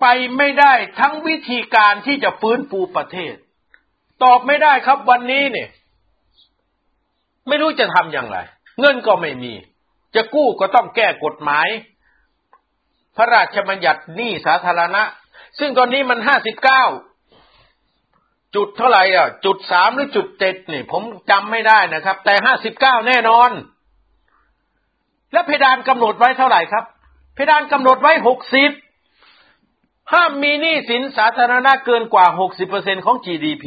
[0.00, 0.06] ไป
[0.36, 3.34] ไม่ได้ทั้งวิธีการที่จะฟื้นฟูประเทศ
[4.22, 5.68] ตอบไม่ได้ครับวันนี้เนี่ย
[7.48, 8.38] ไม่รู้จะทำอย่างไร
[8.80, 9.52] เงินก็ไม่มี
[10.14, 11.68] จะกู้ก็ต้องแก้กฎหมาย
[13.16, 15.02] พระราชบัญญัติหนี้สาธารณะ
[15.58, 16.84] ซึ่งตอนนี้มันห้าสิบเก้า
[18.56, 23.50] จุดเท่าไหร่อะ จุดสามหรือจุดเจ็ดนี่ ผมจำไม่ได้นะครับ แต่ห้าสิบเก้าแน่นอน
[25.32, 26.84] และเพดานกำหนดไว้เท่าไหร่ครับ
[27.34, 28.70] เพดานกำหนดไว้หกสิบ
[30.12, 33.64] ห้ามมีหนี้สินสาธารณะเกินกว่าหกสิบเปอร์เซ็นของ GDP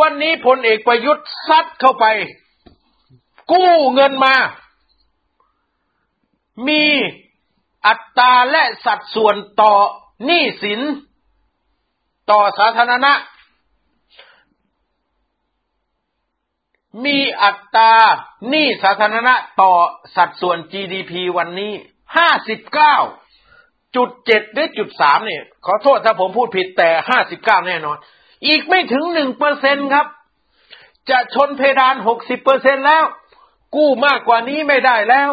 [0.00, 2.04] วันนี้พลเอกประยุทธ์ซัดเข้าไป
[3.52, 4.34] กู้เงินมา
[6.68, 6.84] มี
[7.86, 9.74] อัตราและสัดส่วนต่อ
[10.26, 10.80] หนี้สิน
[12.30, 13.12] ต่อสาธารณะ
[17.04, 17.94] มีอัตรา
[18.48, 19.72] หนี้สาธารณะต่อ
[20.16, 21.72] สัดส่วน GDP วันนี้
[22.16, 22.96] ห้าสิบเก้า
[23.96, 27.96] จุดเจ็ดหรือจุดสามเนี่ย ขอโทษถ้าผมพูดผิดแต่ห้าสิบเก้าแน่นอน
[28.46, 30.06] อีกไม่ถึงหนึ่งเปอร์เซ็นครับ
[31.10, 33.04] จะชนเพดานหกสิบเปอร์เซ็นแล้ว
[33.76, 35.30] กู้มากกว่านี้ไม่ได้แล้ว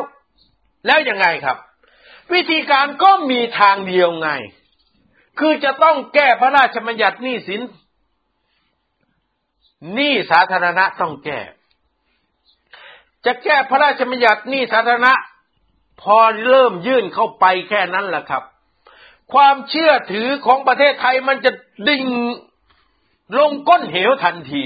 [0.86, 1.58] แล้วยังไงครับ
[2.34, 4.30] วิธีการก็มีทางเดียวไง
[5.40, 7.62] คือจะต้องแก้พระราชบัญญัติหนี้สิน
[9.94, 11.40] หนี้สาธารณะต้องแก้
[13.26, 15.14] จะแก้พระราชบัญญัติหนี้สาธารณะ
[16.02, 16.18] พอ
[16.50, 18.44] เริ่มยื่นเข้าไปแค่นั้นแหละครับ
[19.34, 21.52] ความเชื่อถือของประเทศไทยมันจะ
[21.88, 22.06] ดิ่ง
[23.38, 24.64] ลงก้นเหวทันที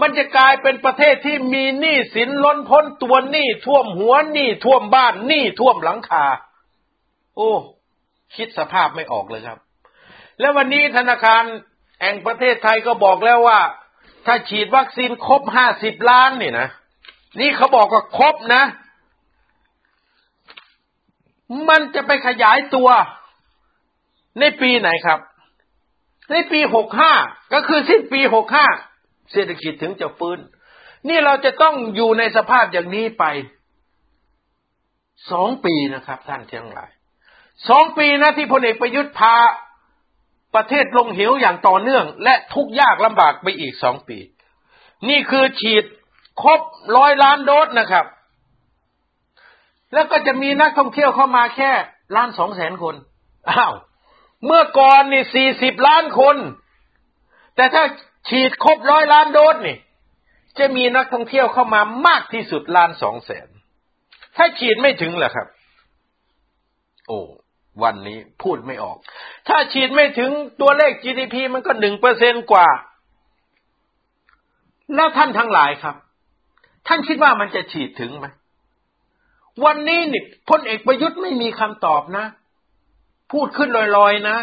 [0.00, 6.24] มันจะกลายเป็นประเทศที่มีหนี้สินล้นพ้นตัวหนี้ท่วมหัวหนี้ท่วมบ้านหนี้ท่วมหลังคา
[7.36, 7.50] โอ้
[8.36, 9.58] คิดสภาพไม่ออกเลยครับ
[10.40, 11.42] แล้ววันนี้ธนาคาร
[12.00, 13.60] แห่งประเทศไทยก็บอกแล้วว่า
[14.26, 16.68] ถ้าฉีดวัคซีนครบห้าสิบล้านนี่นะ
[17.40, 18.62] นี่เขาบอกว่าครบนะ
[21.68, 22.88] มันจะไปขยายตัว
[24.40, 25.20] ในปีไหนครับ
[26.32, 27.12] ในปีหกห้า
[27.52, 28.66] ก็คือสิ้นปีหกห้า
[29.32, 30.38] เศรษฐกิจถึงจะฟื้น
[31.08, 33.24] นี่เราจะต้องอยู่ในสภาพอย่างนี้ไป
[35.30, 36.90] สองปีนะครับ ท่านทั้งหลาย
[37.68, 39.34] สองปีนะที่พลเอกประยุทธ์พา
[40.54, 44.18] ประเทศลงเหวอย่างต่อเนื่อง และทุกยากลำบากไปอีกสองปี
[45.08, 45.84] นี่คือฉีด
[46.42, 46.60] ครบ
[46.96, 48.06] ร้อยล้านโดสนะครับ
[49.94, 51.70] แล้วก็จะมีนักท่องเที่ยวเข้ามาแค่
[52.16, 52.94] ล้านสองแสนคน
[53.50, 53.74] อ้าว
[54.44, 56.36] เมื่อก่อนนี่สี่สิบล้านคน
[57.56, 57.84] แต่ถ้า
[58.28, 59.76] ฉีดครบร้อยล้านโดสนี่
[60.58, 63.48] จะมีนักท่องเที่ยวเข้ามามากที่สุดล้านสองแสน
[64.36, 65.46] ถ้าฉีดไม่ถึงเหรอครับ
[67.08, 67.20] โอ้
[67.82, 68.96] วันนี้พูดไม่ออก
[69.48, 70.30] ถ้าฉีดไม่ถึง
[70.60, 72.68] ตัวเลข GDP มันก็หนึ่งเปอร์เซนกว่า
[74.94, 75.96] แล้วท่านทั้งหลายครับ
[76.86, 78.26] ท่านคิดว่ามันจะฉีดถึงไหม
[79.64, 82.26] วันนี้นี่พลเอกประยุทธ์ไม่มีคำตอบนะ
[83.32, 84.36] พูดขึ้นลอยๆนะ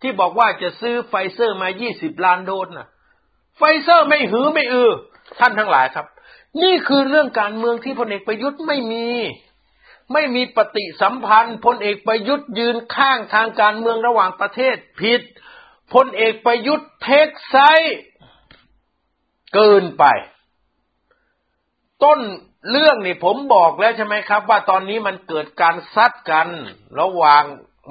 [0.00, 2.88] ที่บอกว่าจะซื้อไฟเซอร์มายี่สิบล้านโดสนะ
[3.56, 4.90] ไฟเซอร์ไม่หือไม่อือ
[5.40, 6.06] ท่านทั้งหลายครับ
[6.62, 9.06] นี่คือเรื่องการเมืองที่พลเอกประยุทธ์ไม่มี
[10.12, 15.22] ไม่มีปฏิสัมพันธ์พลเอกประยุทธ์ยืนข้างทางการเมืองระหว่างประเทศผิด
[15.94, 17.56] พลเอกประยุทธ์ take side
[19.54, 20.04] เกินไป
[22.04, 22.20] ต้น
[22.70, 26.48] เรื่องนี่ผมบอกแล้วใช่ไหมครับ ว่าตอนนี้มันเกิดการซัดกัน
[27.00, 27.44] ระหว่าง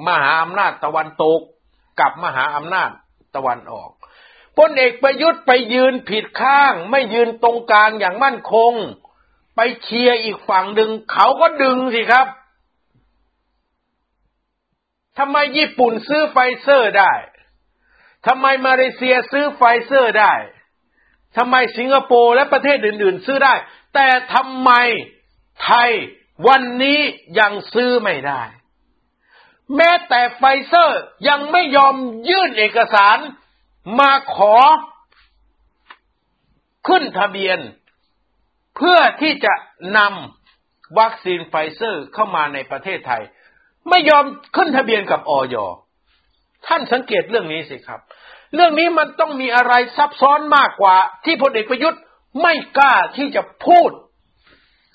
[0.08, 1.40] มหาอำนาจตะวันตก
[2.00, 2.90] กับมหาอำนาจ
[3.36, 3.90] ตะวันออก
[4.58, 8.72] พลเอกประยุทธ์ไปยืนผิดข้าง ไม่ยืนตรงกลางอย่างมั่นคง
[9.56, 12.26] ไปเชียร์อีกฝั่งหนึ่งเขาก็ดึงสิครับ
[15.18, 17.12] ทำไมญี่ปุ่นซื้อไฟเซอร์ได้
[18.26, 20.34] ทำไมมาเลเซียซื้อไฟเซอร์ได้
[21.36, 23.54] ทำไมสิงคโปร์และประเทศอื่น ๆ ซื้อได้
[23.94, 24.70] แต่ทำไม
[25.62, 25.90] ไทย
[26.48, 27.00] วันนี้
[27.38, 28.42] ยังซื้อไม่ได้
[29.76, 31.94] แม้แต่ไฟเซอร์ยังไม่ยอม
[32.28, 33.18] ยื่นเอกสาร
[34.00, 34.56] มาขอ
[36.86, 37.58] ขึ้นทะเบียน
[38.76, 39.54] เพื่อที่จะ
[39.98, 43.22] นำวัคซีนไฟเซอร์เข้ามาในประเทศไทย
[43.88, 44.24] ไม่ยอม
[44.56, 45.56] ขึ้นทะเบียนกับอย.
[46.66, 48.00] ท่านสังเกตเรื่องนี้สิครับ
[48.54, 52.00] เรื่องนี้มันต้องมีอะไรซับซ้อนมากกว่า ที่พลเอกประยุทธ์
[52.42, 53.90] ไม่กล้าที่จะพูด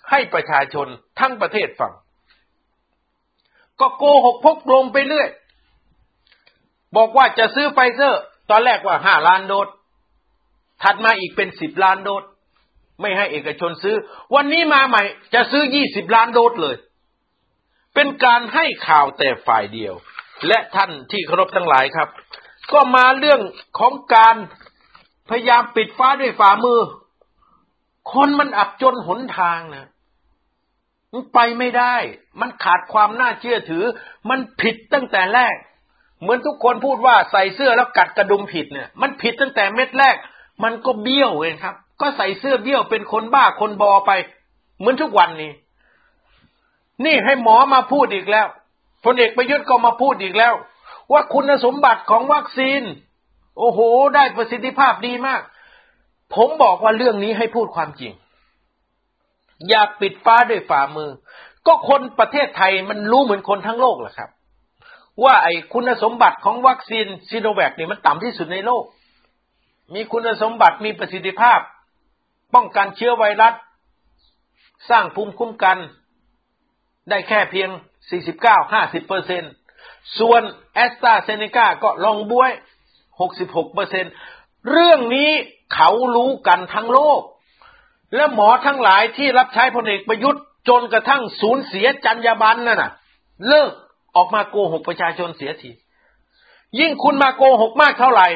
[0.09, 0.87] ให้ประชาชน
[1.19, 1.93] ทั้งประเทศฟัง
[3.79, 5.29] ก็โกหกพกลงไปเรื่อย
[6.97, 9.67] บอกว่าจะซื้อไฟเซอร์ ตอนแรกว่าห้าล้านโดส
[10.83, 12.23] ถัดมาอีกเป็นสิบล้านโดส
[13.01, 13.95] ไม่ให้เอกชนซื้อ
[14.35, 16.75] วันนี้มาใหม่จะซื้อยี่สิบล้านโดสเลย
[17.95, 19.93] เป็นการให้ข่าวแต่ฝ่ายเดียว
[20.47, 22.09] และท่านที่เคารพทั้งหลายครับ
[22.71, 23.41] ก็มาเรื่อง
[23.79, 24.35] ของการ
[25.29, 26.79] พยายามปิดฟ้าด้วยฝ่ามือ
[28.13, 29.87] คนมันอับจนหนทางนะ
[31.13, 31.95] มันไปไม่ได้
[32.41, 33.83] มันขาดความน่าเชื่อถือ
[34.29, 35.55] มันผิดตั้งแต่แรก
[36.21, 40.15] เหมือนทุกคนพูดว่าใส่เสื้อแล้วกัดกระดุมผิดเนี่ย มันผิดตั้งแต่เม็ดแรก
[40.63, 44.11] มันก็เบี้ยวเองครับ ก็ใส่เสื้อเบี้ยวเป็นคนบ้าคนบอไป
[44.77, 45.51] เหมือนทุกวันนี้
[47.05, 48.47] นี่ให้หมอมาพูดอีกแล้ว
[49.03, 50.53] พลเอกประยุทธ์ก็มาพูดอีกแล้ว
[51.11, 52.81] ว่าคุณสมบัติของวัคซีน
[53.57, 53.79] โอ้โห
[54.15, 55.41] ได้ประสิทธิภาพดีมาก
[56.35, 58.13] ผมบอกว่าเรื่องนี้ให้พูดความจริง
[59.69, 61.09] อย่าปิดฟ้าด้วยฝ่ามือ
[61.67, 64.29] ก็คนประเทศไทยมันรู้เหมือนคนทั้งโลกแหละครับ
[65.23, 68.83] ว่าไอ้คุณสมบัติของวัคซีนซีโนแวคเนี่ยมันต่ำที่สุดในโลก
[69.93, 71.59] มีคุณสมบัติมีประสิทธิภาพ
[72.53, 73.53] ป้องกันเชื้อไวรัส
[74.89, 75.77] สร้างภูมิคุ้มกัน
[77.09, 77.69] ได้แค่เพียง
[78.39, 79.43] 49-50เปอร์เซ็น
[80.19, 80.41] ส่วน
[80.73, 82.51] แอสตราเซเนกาก็ลองบ้วย
[83.13, 84.05] 66เปอร์เซ็น
[84.69, 85.31] เรื่องนี้
[85.73, 87.21] เขารู้กันทั้งโลก
[88.15, 92.91] และหมอทั้งหลายที่รับใช้พลเอกประยุทธ์จนกระทั่งสูญเสียจรรยาบรรณนั่นน่ะ
[93.47, 93.71] เลิก
[94.15, 95.71] ออกมาโกหกประชาชนเสียที
[96.79, 98.27] ยิ่งคุณมาโกหกมากเท่าไหร่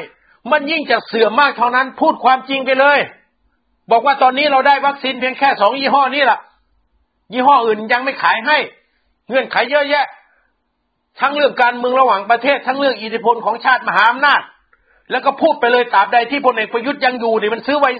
[0.50, 2.98] มันยิ่งจะเสื่อมมากเท่านั้น พูดความจริงไปเลย
[3.92, 6.38] บอกว่าตอนนี้เราได้วัคซีนเพียงแค่สองยี่ห้อนี้ล่ะ
[7.32, 8.58] ยี่ห้ออื่นยังไม่ขายให้
[9.28, 10.06] เงื่อนไขเยอะแยะ
[11.20, 14.42] ทั้งเรื่องการเมืองระหว่างประเทศ ทั้งเรื่องอิทธิพลของชาติมหาอำนาจ
[15.10, 17.90] แล้วก็พูดไปเลยตราบใดที่พลเอกประยุทธ์ยังอยู่นี่มันซื้อไว้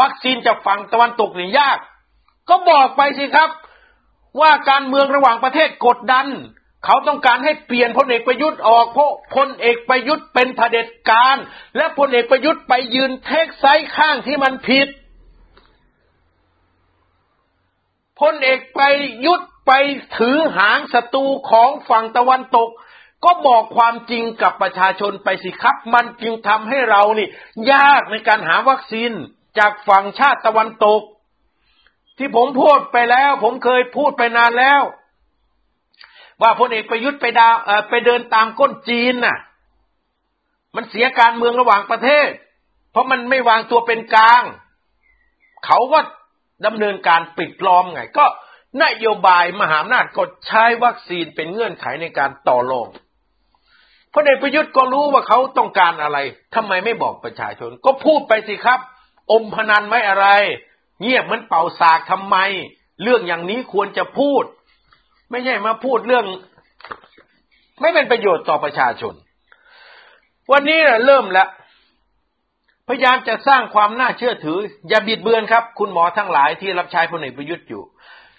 [0.00, 1.78] วัคซีนจากฝั่งตะวันตกนี่ยาก
[2.48, 3.50] ก็บอกไปสิครับ
[4.40, 6.26] ว่าการเมืองระหว่างประเทศกดดัน
[6.84, 11.36] เขาต้องการให้เปลี่ยนพลเอกประยุทธ์ออกเพราะพลเอกประยุทธ์เป็นเผด็จการ
[11.76, 14.88] และพลเอกประยุทธ์ไปยืนเทคไซส์ข้างที่มันผิด
[18.20, 18.80] พลเอกไป
[19.26, 19.72] ยุดไป
[20.16, 22.68] ถือหางศัตรูของฝั่งตะวันตก
[23.24, 27.28] ก็บอกความจริงกับประชาชนไปสิครับ มันจึงทำให้เรานี่
[27.72, 29.12] ยากในการหาวัคซีน
[29.58, 31.02] จากฝั่งชาติตะวันตก
[32.18, 34.82] ที่ผมพูดไปแล้ว ผมเคยพูดไปนานแล้ว
[36.42, 37.48] ว่าพลเอกประยุทธ์ไปดา
[37.90, 39.38] ไปเดินตามก้นจีนน่ะ
[40.76, 42.28] มันเสียการเมืองระหว่างประเทศ
[42.90, 44.42] เพราะมันไม่วางตัวเป็นกลาง
[45.66, 45.98] เขาก็
[46.64, 48.26] ดำเนินการปิดล้อมไง ก็
[48.82, 52.88] นโยบายมหาอำนาจกดใช้วัคซีนเป็นเงื่อนไขในการต่อรอง
[54.12, 56.18] พระเดชประยุทธ์ก็รู้ว่าเขาต้องการอะไร
[56.54, 58.80] ทำไมไม่บอกประชาชน ก็พูดไปสิครับ
[59.32, 60.26] อมพนันไม่อะไร
[61.02, 62.36] เงียบเหมือนเป่าสากทำไม
[63.02, 64.44] เรื่องอย่างนี้ควรจะพูด
[65.30, 66.26] ไม่ใช่มาพูดเรื่อง
[67.80, 69.14] ไม่เป็นประโยชน์ต่อประชาชน
[70.52, 71.48] วันนี้เริ่มแล้ว
[72.88, 77.82] พยายามจะสร้างความน่าเชื่อถือ อย่าบิดเบือนครับ คุณหมอทั้งหลายที่รับใช้พลเอกประยุทธ์อยู่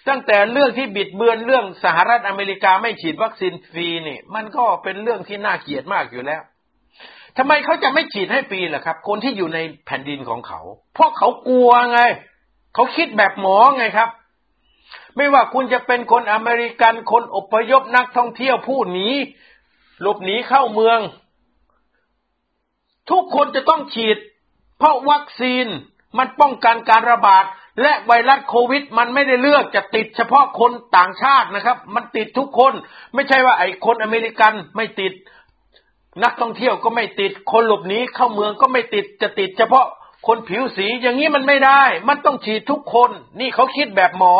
[0.08, 6.42] ตั้งแต่เรื่องที่บิดเบือนเรื่องสหรัฐอเมริกาไม่ฉีดวัคซีนฟรีนี่มันก็เป็นเรื่องที่น่าเกลียดมากอยู่แล้ว
[7.36, 10.60] ทำไมเขาจะไม่ฉีดให้ฟรีล่ะครับ คนที่อยู่ในแผ่นดินของเขา
[10.94, 12.00] เพราะเขากลัวไง
[12.74, 14.08] เขาคิดแบบหมอไงครับ
[15.16, 19.08] ไม่ว่าคุณจะเป็นคนอเมริกันคนอพยพนักท่องเที่ยวผู้หนี
[20.00, 20.98] หลบหนีเข้าเมือง
[23.10, 24.18] ทุกคนจะต้องฉีด
[24.78, 25.66] เพราะวัคซีน
[26.18, 27.44] มันป้องกันการระบาด
[27.82, 32.72] และไวรัสโควิด มันไม่ได้เลือกจะติดเฉพาะคนต่างชาตินะครับ มันติดทุกคน
[33.14, 35.12] ไม่ใช่ว่าไอ้คนอเมริกันไม่ติด
[36.24, 39.86] นักท่องเที่ยวก็ไม่ติด คนหลบหนีเข้าเมืองก็ไม่ติดจะติดเฉพาะ
[40.26, 43.10] คนผิวสีอย่างนี้มันไม่ได้ มันต้องฉีดทุกคน
[43.40, 44.34] นี่เขาคิดแบบหมอ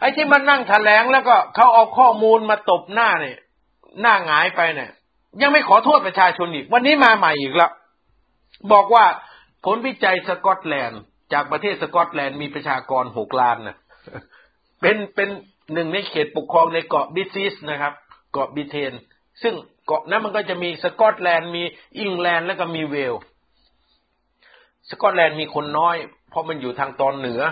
[0.00, 3.38] ไอ้ที่มันนั่งแถลงแล้วก็เขาเอาข้อมูลมาตบหน้าเนี่ย
[4.00, 4.90] หน้าหงายไปเนี่ย
[5.42, 7.72] ยังไม่ขอโทษประชาชนอีก วันนี้มาใหม่อีกแล้ว
[8.72, 9.04] บอกว่า
[9.64, 11.00] ผลวิจัยสกอตแลนด์
[11.32, 13.76] จากประเทศสกอตแลนด์มีประชากรหกล้านนะ
[14.80, 15.28] เป็นเป็น
[15.72, 17.94] หนึ่งในเขตปกครองในเกาะ British นะครับ
[18.32, 18.92] เกาะบริเตน
[19.42, 19.54] ซึ่ง
[19.86, 21.62] เกาะนั้นมันก็จะมีสกอตแลนด์มี
[21.98, 23.14] อิงแลนด์แล้วก็มีเวลส์
[24.90, 25.96] สกอตแลนด์มีคนน้อย
[26.30, 27.42] เพราะมันอยู่ทางตอนเหนือ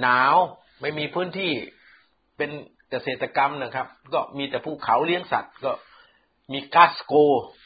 [0.00, 0.36] หนาว
[0.80, 1.52] ไม่มีพื้นที่
[2.36, 2.50] เป็น
[2.90, 5.72] เกษตรกรรมนะครับ ก็มีแต่ภูเขาเลี้ยงสัตว์ก็
[6.52, 7.14] มีกลาสโกว์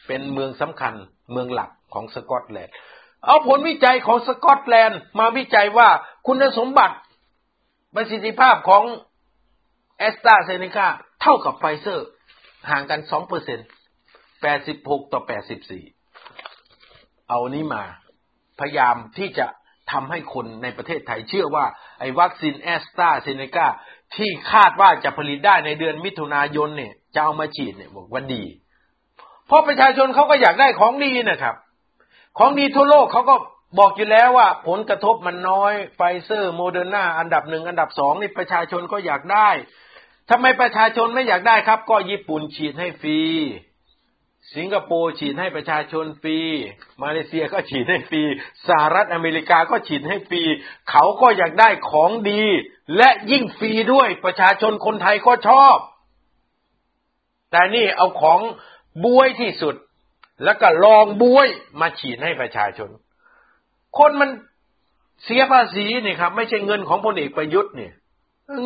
[0.06, 0.94] เป็นเมืองสำคัญ
[1.32, 2.74] เมืองหลัก ของสกอตแลนด์
[3.24, 5.88] เอาผลวิจัยของสกอตแลนด์มาวิจัยว่า
[6.26, 6.96] คุณสมบัติ
[7.94, 8.84] ประสิทธิภาพของ
[9.98, 10.86] แอสตราเซเนกา
[11.22, 12.08] เท่ากับไฟเซอร์
[12.70, 13.58] ห่างกันสองเปอร์เซ็นต์
[14.42, 15.84] แปดสิบหกต่อแปดสิบสี่
[17.28, 17.84] เอานี้มา
[18.60, 19.46] พยายามที่จะ
[19.92, 21.66] ทำให้คนในประเทศไทยเชื่อว่า
[22.00, 23.66] ไอ้วัคซีนแอสตราเซเนกา
[24.16, 28.44] ที่คาดว่าจะผลิตได้ในเดือนมิถุนายนเนี่ย จะเอามาฉีดเนี่ยบอกว่าดี
[29.46, 31.54] เพราะประชาชนเขาก็อยากได้ของดีนะครับ
[32.38, 33.36] ของดีทั่วโลกเขาก็
[33.78, 39.48] บอกอยู่แล้วว่า ผลกระทบมันน้อยไฟเซอร์โมเดอร์นาอันดับหนึ่งอันดับสองนี่ประชาชนก็อยากได้
[40.30, 43.20] ทำไมประชาชนไม่อยากได้ครับ ก็ญี่ปุ่นฉีดให้ฟรี
[44.54, 46.38] สิงคโปร์ฉีดให้ประชาชนฟรี
[47.02, 48.22] มาเลเซียก็ฉีดให้ฟรี
[48.68, 50.42] สหรัฐอเมริกาก็ฉีดให้ฟรี
[50.90, 52.42] เขาก็อยากได้ของดี
[52.96, 55.76] และยิ่งฟรีด้วยประชาชนคนไทยก็ชอบ
[57.50, 58.40] แต่นี่เอาของ
[59.04, 59.74] บวยที่สุด
[60.44, 61.48] แล้วก็ลองบวย
[61.80, 62.90] มาฉีดให้ประชาชน
[63.98, 64.30] คนมัน
[65.24, 67.92] เสียภาษีนี่ครับ ไม่ใช่เงินของพลเอกประยุทธ์เนี่ย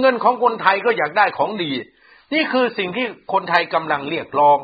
[0.00, 1.72] เงินของคนไทยก็อยากได้ของดี
[2.34, 4.58] นี่คือสิ่งที่คนไทยกำลังเรียกร้อง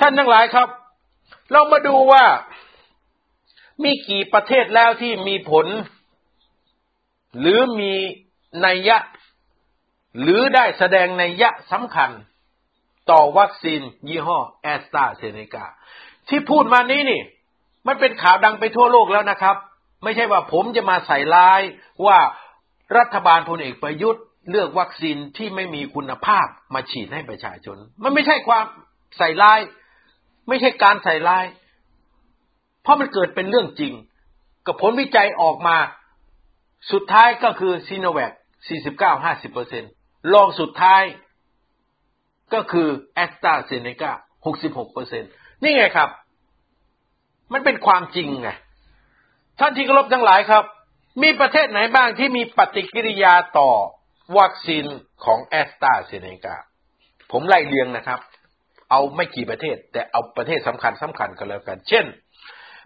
[0.00, 0.68] ท่านทั้งหลายครับ
[1.52, 2.24] เรามาดูว่า
[3.84, 5.66] มีกี่ประเทศแล้วที่มีผล
[7.40, 7.92] หรือมี
[8.66, 8.98] นัยยะ
[10.20, 12.10] หรือได้แสดงนัยยะสำคัญ
[13.10, 15.66] ต่อวัคซีนยี่ห้อแอสตราเซเนกา
[16.28, 17.22] ที่พูดมานี้นี่
[17.86, 19.56] มันเป็นข่าวดังไปทั่วโลกแล้วนะครับ
[20.04, 21.60] ไม่ใช่ว่าผมจะมาใส่ร้าย
[22.06, 22.18] ว่า
[22.98, 28.64] รัฐบาลพลเอกประยุทธ์ เลือกวัคซีนที่ไม่มีคุณภาพมาฉีดให้ประชาชน มันไม่ใช่ความ
[29.18, 29.60] ใส่ร้าย
[30.48, 31.44] ไม่ใช่การใส่ร้าย
[32.82, 33.92] เพราะมันเกิดเป็นเรื่องจริง
[34.66, 35.76] กับผลวิจัยออกมา
[36.92, 38.32] สุดท้ายก็คือซีโนแวค
[38.92, 39.84] 49-50เปอร์เซ็น
[40.32, 41.02] ลองสุดท้าย
[42.54, 44.12] ก็คือแอสตราเซเนกา
[44.46, 46.10] 66เปอร์เนี่ไงครับ
[47.52, 48.48] มันเป็นความจริงไง
[49.60, 50.64] ท่านที่เคารพทั้งหลายครับ
[51.22, 53.70] มีประเทศไหนบ้างที่มีปฏิกิริยาต่อ
[54.38, 54.84] วัคซีน
[55.24, 56.56] ของแอสตราเซเนกา
[57.32, 58.20] ผมไล่เรียงนะครับ
[58.90, 62.04] เอาไม่กี่ประเทศ แต่เอาประเทศสำคัญสำคัญกันแล้วกัน เช่น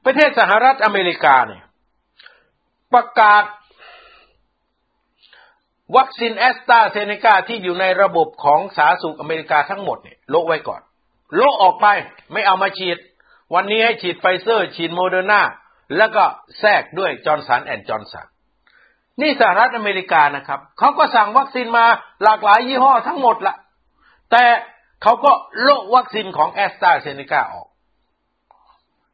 [0.05, 1.65] ประเทศสหรัฐอเมริกาเนี่ย
[2.95, 3.45] ประกาศ
[5.97, 10.83] วัคซีนแอสตราเซเนกาที่อยู่ในระบบของสาธารณสุขอเมริกาทั้งหมดเนี่ยโลไว้ก่อน
[11.37, 11.87] โลออกไป
[12.33, 12.99] ไม่เอามาฉีด
[13.55, 15.43] วันนี้ให้ฉีดไฟเซอร์ ฉีดโมเดอร์นา
[15.97, 16.25] แล้วก็
[16.59, 18.27] แทรกด้วยจอร์นสันแอนด์จอร์นสัน
[19.21, 21.87] นี่สหรัฐอเมริกานะครับเขาก็สั่งวัคซีนมา
[22.23, 23.57] หลากหลายยี่ห้อทั้งหมดละ
[24.31, 24.45] แต่
[25.03, 27.69] เขาก็โละวัคซีนของแอสตราเซเนกาออก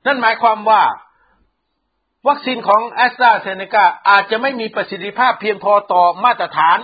[0.07, 0.83] นั่นหมายความว่า
[2.29, 6.79] วัคซีนของแอสตราเซเนกาอาจจะไม่มีประสิทธิภาพเพียงพอต่อมาตรฐาน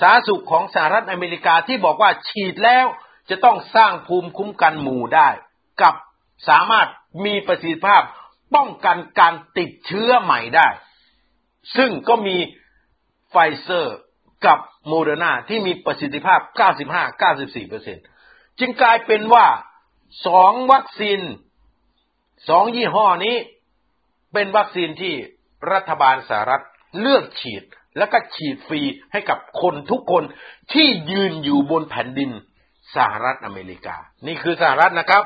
[0.00, 2.86] สาธารณสุขของสหรัฐอเมริกาที่บอกว่าฉีดแล้ว
[3.30, 5.28] จะต้องสร้างภูมิคุ้มกันหมู่ได้
[5.82, 5.94] กับ
[6.48, 6.88] สามารถ
[7.24, 8.02] มีประสิทธิภาพ
[8.54, 10.68] ป้องกันการติดเชื้อใหม่ได้
[11.76, 12.36] ซึ่งก็มี
[13.30, 13.96] ไฟเซอร์
[14.46, 16.40] กับโมเดอร์นาที่มีประสิทธิภาพ
[17.04, 18.04] 95-94เปอร์เซ็นต์
[18.58, 19.46] จึงกลายเป็นว่า
[20.26, 21.20] สองวัคซีน
[22.48, 23.36] สองยี่ห้อนี้
[24.32, 25.14] เป็นวัคซีนที่
[25.72, 26.64] รัฐบาลสหรัฐ
[27.00, 27.64] เลือกฉีด
[27.98, 28.80] แล้วก็ฉีดฟรี
[29.12, 30.24] ให้กับคนทุกคน
[30.72, 32.30] ที่ยืนอยู่บนแผ่นดิน
[32.96, 35.22] สหรัฐอเมริกา นี่คือสหรัฐนะครับ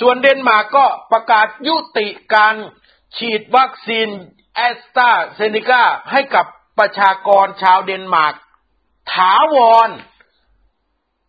[0.00, 2.54] ส่วนเดนมาร์กก็ประกาศยุติการ
[3.16, 4.08] ฉีดวัคซีน
[4.54, 6.46] แอสตราเซเนกาให้กับ
[6.78, 8.34] ประชากรชาวเดนมาร์ก
[9.12, 9.56] ถาว
[9.88, 9.90] ร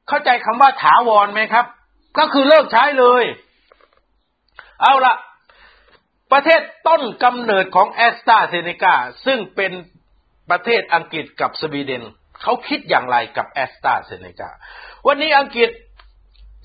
[0.08, 1.66] เข้าใจคำว่าถาวรไหมครับ
[2.18, 3.24] ก็คือเลิกใช้เลย
[4.82, 5.16] เอาละ
[6.32, 9.72] ประเทศต้นกำเนิดของแอสตราเซเนกาซึ่งเป็น
[10.50, 12.04] ประเทศอังกฤษกับสวีเดน
[12.46, 14.50] เขาคิดอย่างไรกับแอสตราเซเนกา
[15.08, 15.70] วันนี้อังกฤษ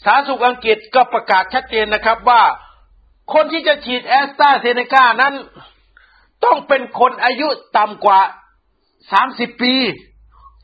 [0.05, 2.43] สาธารณสุขอังกฤษก็ประกาศชัดเจนนะครับว่า
[3.35, 5.35] คนที่จะฉีดแอสตราเซเนกานั้น
[6.45, 8.21] ต้องเป็นคนอายุต่ำกว่า
[9.13, 9.75] สามสิบปี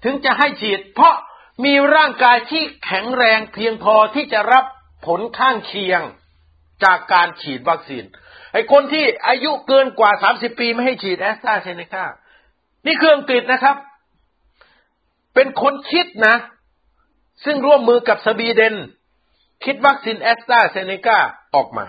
[0.05, 1.15] ถึงจะให้ฉีด เพราะ
[1.65, 4.65] มีร่างกายที่แข็งแรงเพียงพอที่จะรับ
[5.07, 6.01] ผลข้างเคียง
[6.85, 8.05] จากการฉีดวัคซีน
[8.53, 12.05] ไอ้คนที่อายุเกินกว่าสามสิบปีไม่ให้ฉีดแอสตราเซเนกา
[12.87, 13.77] นี่คืออังกฤษนะครับ
[15.37, 16.37] เป็นคนคิดนะ
[17.45, 18.75] ซึ่งร่วมมือกับสวีเดน
[19.65, 21.19] คิดวัคซีนแอสตราเซเนกา
[21.55, 21.87] ออกมา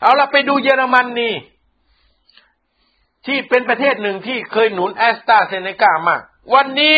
[0.00, 1.34] เอาละไปดูเยอรมันนี่
[3.26, 6.22] ที่เป็นประเทศหนึ่งที่เคยหนุนแอสตราเซเนกามาก
[6.54, 6.96] วันนี้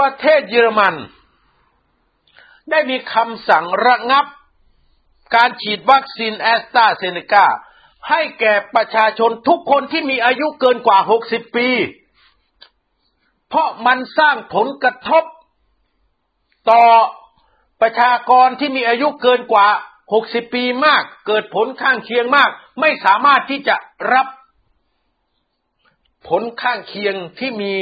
[0.00, 0.94] ประเทศเยอรมัน
[2.70, 4.26] ได้มีคำสั่งระงับ
[5.34, 7.46] การฉีดวัคซีนแอสตราเซเนกา
[8.08, 10.98] ให้แก่ประชาชนทุกคนที่มีอายุเกินกว่า
[11.28, 11.68] 60 ปี
[13.54, 15.24] เพราะมันสร้างผลกระทบ
[16.70, 16.84] ต่อ
[17.82, 19.68] ประชากรที่มีอายุเกินกว่า
[20.12, 22.50] 60 ปีมาก เกิดผลข้างเคียงมาก
[22.80, 23.76] ไม่สามารถที่จะ
[24.12, 24.26] รับ
[26.28, 27.74] ผลข้างเคียงที่มี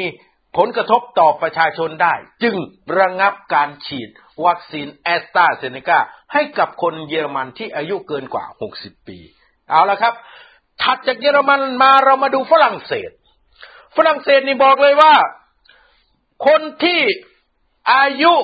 [0.57, 2.57] ผลกระทบต่อประชาชนได้ จึง
[2.99, 4.09] ระงับการฉีด
[4.45, 5.99] วัคซีนแอสตราเซเนกา
[6.33, 8.45] ให้กับคนเยอรมันที่อายุเกินกว่า
[8.77, 9.19] 60 ปี
[9.71, 10.15] เอาละครับ
[10.83, 13.11] ถัดจากเยอรมันมาเรามาดูฝรั่งเศส
[13.97, 15.15] ฝรั่งเศสนี่บอกเลยว่า
[16.47, 17.01] คนที่
[17.93, 18.35] อายุ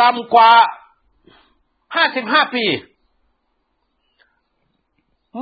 [0.00, 0.52] ต่ำกว่า
[1.88, 2.66] 55ปี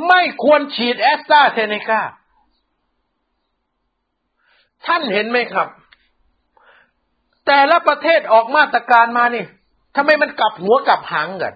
[0.09, 2.01] ไม่ควรฉีดแอสตราเซเนกา
[4.87, 5.69] ท่านเห็นไหมครับ
[7.47, 9.45] แต่ละประเทศออกมาตรการมานี่
[9.97, 11.55] ทำไมมันกลับหัวกลับหางกัน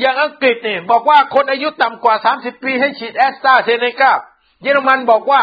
[0.00, 4.10] อย่างอังกฤษเนี่ยบอกว่าคนอายุต่ำกว่า30ปีให้ฉีดแอสตราเซเนกา
[4.62, 5.42] เยอรมันบอกว่า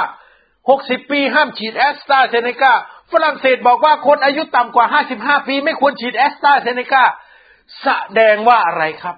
[0.55, 2.73] 60ปีห้ามฉีดแอสตราเซเนกา
[3.11, 4.85] ฝรั่งเศสบอกว่าคนอายุต่ำกว่า
[5.17, 7.03] 55 ปี ไม่ควรฉีดแอสตราเซเนกา
[7.81, 7.89] แส
[8.19, 9.15] ดงว่าอะไรครับ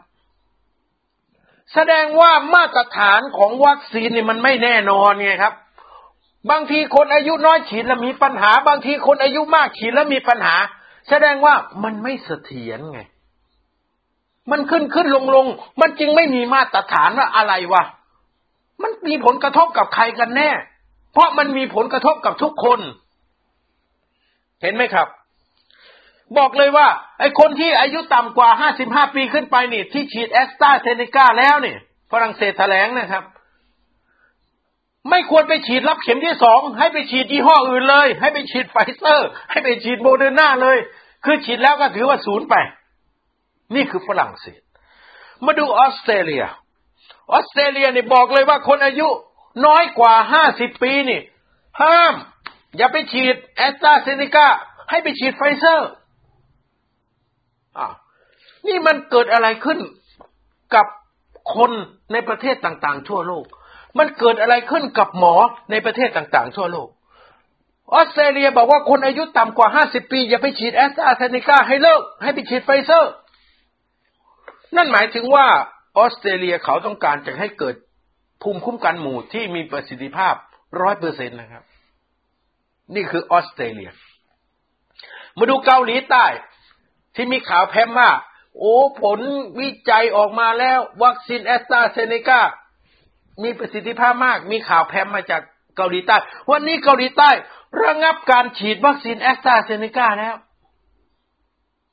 [1.73, 5.53] แสดงว่ามาตรฐานของวัคซีนนี่มันไม่แน่นอนไงครับ
[6.51, 10.55] บางทีคนอายุน้อยฉีดแล้วมีปัญหา บางทีคนอายุมากฉีดแล้วมีปัญหา
[11.09, 12.99] แสดงว่ามันไม่เสถียรไง
[14.51, 15.45] มันขึ้นขึ้นลงลง
[15.81, 17.83] มันจึงไม่มีมาตรฐานว่าอะไรวะ
[18.81, 20.49] มันมีผลกระทบกับใครกันแน่
[21.13, 22.79] เพราะมันมีผลกระทบกับทุกคน
[24.61, 25.07] เห็นไหมครับ
[26.37, 26.87] บอกเลยว่า
[27.19, 31.75] ไอ้คนที่อายุต่ำกว่าห้าสิบห้าปีขึ้นไปนี่ ที่ฉีดแอสตราเซเนกาแล้วนี่
[32.11, 33.23] ฝรั่งเศสแถลงนะครับ
[35.09, 40.77] ไม่ควรไปฉีดรับเข็มที่สองให้ไปฉีดยี่ห้ออื่นเลย ให้ไปฉีดไฟเซอร์ ให้ไปฉีดโมเดอร์นาเลย
[41.25, 42.55] คือฉีดแล้วก็ถือว่าศูนย์ไป
[43.75, 44.61] นี่คือฝรั่งเศส
[45.45, 46.45] มาดูออสเตรเลีย
[47.31, 49.07] ออสเตรเลียนี่บอกเลยว่าคนอายุ
[49.65, 51.21] น้อยกว่าห้าสิบปีนี่
[51.81, 52.13] ห้าม
[52.77, 54.47] อย่าไปฉีดแอสตราเซเนกา
[54.89, 55.89] ให้ไปฉีดไฟเซอร์
[57.77, 57.87] อ้า
[58.67, 59.79] นี่มันเกิดอะไรขึ้น
[60.75, 60.85] กับ
[61.55, 61.71] คน
[62.13, 63.45] ในประเทศต่างๆ ทั่วโลก
[63.97, 65.35] มันเกิดอะไรขึ้นกับหมอ
[65.71, 66.89] ในประเทศต่างๆ ทั่วโลก
[67.93, 73.11] ออสเตรเลียบอกว่าคนอายุต่ำกว่าห้าสิบปี อย่าไปฉีดแอสตราเซเนกาให้เลิก ให้ไปฉีดไฟเซอร์
[74.75, 75.47] นั่นหมายถึงว่า
[75.97, 77.75] ออสเตรเลียเขาต้องการจะให้เกิด
[78.41, 80.35] ภูมิคุ้มกันหมู่ที่มีประสิทธิภาพ
[80.81, 81.63] ร้อยเปอร์เซ็นต์นะครับ
[82.95, 83.91] นี่คือออสเตรเลีย
[85.37, 86.25] มาดูเกาหลีใต้
[87.15, 88.11] ที่มีข่าวแพลมว่า
[88.57, 89.19] โอ้ผล
[89.59, 92.41] วิจัยออกมาแล้ว วัคซีนแอสตราเซเนกา
[93.43, 95.41] มีประสิทธิภาพมาก มีข่าวแพลมมาจาก
[95.75, 96.15] เกาหลีใต้
[96.51, 97.29] วันนี้เกาหลีใต้
[97.83, 100.35] ระงับการฉีดวัคซีนแอสตราเซเนกาแล้ว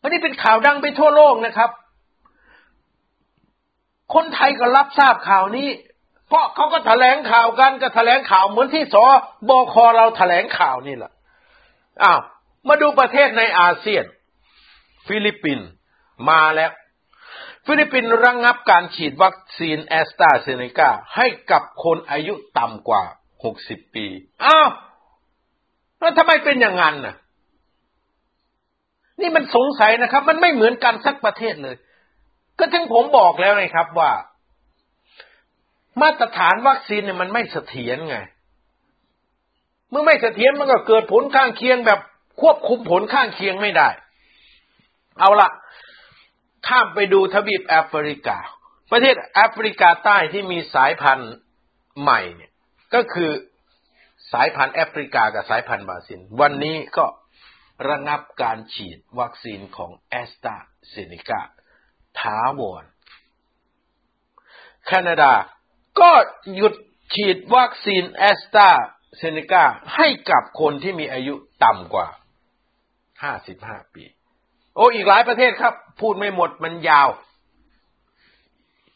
[0.01, 1.71] อันนี้เป็นข่าวดังไปทั่วโลกนะครับ
[4.15, 5.69] คนไทยก็รับทราบข่าวนี้
[6.29, 8.97] เพราะเขาก็แถลงข่าวกันก็แถลงข่าวเหมือนที่ศ
[9.49, 11.13] บคเราแถลงข่าวนี่แหละ
[12.03, 12.21] อ้าว
[12.69, 14.05] มาดูประเทศในอาเซียน
[15.07, 15.69] ฟิลิปปินส์
[16.31, 16.73] มาแล้ว
[17.67, 23.03] ฟิลิปปินส์ระงับการฉีดวัคซีนแอสตราเซเนกาให้กับคนอายุต่ำกว่า
[23.49, 24.07] 60 ปี
[24.45, 24.69] อ้าว
[26.01, 27.17] แล้วทำไมเป็นอย่างนั้นน่ะ
[29.21, 31.77] นี่มันสงสัยนะครับ มันไม่เหมือนกันสักประเทศเลย
[32.59, 34.11] ก็ถึงผมบอกแล้วไงครับว่า
[36.03, 38.17] มาตรฐานวัคซีนเนี่ยมันไม่เสถียรไง
[39.91, 42.01] เมื่อไม่เสถียรมันก็เกิดผลข้างเคียงแบบ
[42.41, 43.89] ควบคุมผลข้างเคียงไม่ได้
[45.21, 45.49] เอาละ
[46.69, 48.39] ข้ามไปดูทวีปแอฟริกา
[48.93, 51.33] ประเทศแอฟริกาใต้ที่มีสายพันธุ์
[52.01, 52.53] ใหม่เนี่ย
[52.95, 53.31] ก็คือ
[54.33, 57.07] สายพันธุ์แอฟริกากับสายพันธุ์บราซิล วันนี้ก็
[57.89, 60.57] ระงับการฉีดวัคซีนของแอสตรา
[60.91, 61.41] เซเนกา
[62.21, 62.85] ถาวร
[64.87, 65.33] แคนาดา
[66.01, 66.11] ก็
[66.55, 66.75] หยุด
[67.15, 68.71] ฉีดวัคซีนแอสตรา
[69.19, 69.65] เซเนกา
[69.97, 71.35] ให้กับคนที่มีอายุ
[71.65, 72.09] ต่ำกว่า
[73.21, 74.05] 55 ปี
[74.75, 77.09] โอ้อีกหลายประเทศครับ พูดไม่หมดมันยาว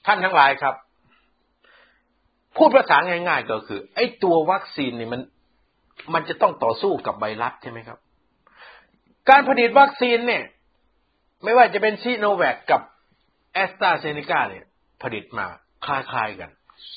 [0.06, 0.74] ท่านทั้งหลายครับ
[2.56, 5.20] พูดภาษาง่ายๆก็คือ ไอ้ตัววัคซีนนี่มัน
[6.14, 7.98] มันจะต้องต่อสู้กับไวรัสใช่ไหมครับ
[9.28, 10.44] การผลิตวัคซีนเนี่ย
[11.44, 12.80] ไม่ว่าจะเป็นซีโนแวคกับ
[13.54, 14.64] แอสตราเซเนกาเนี่ย
[15.02, 15.46] ผลิตมา
[15.84, 16.50] คล้ายๆกัน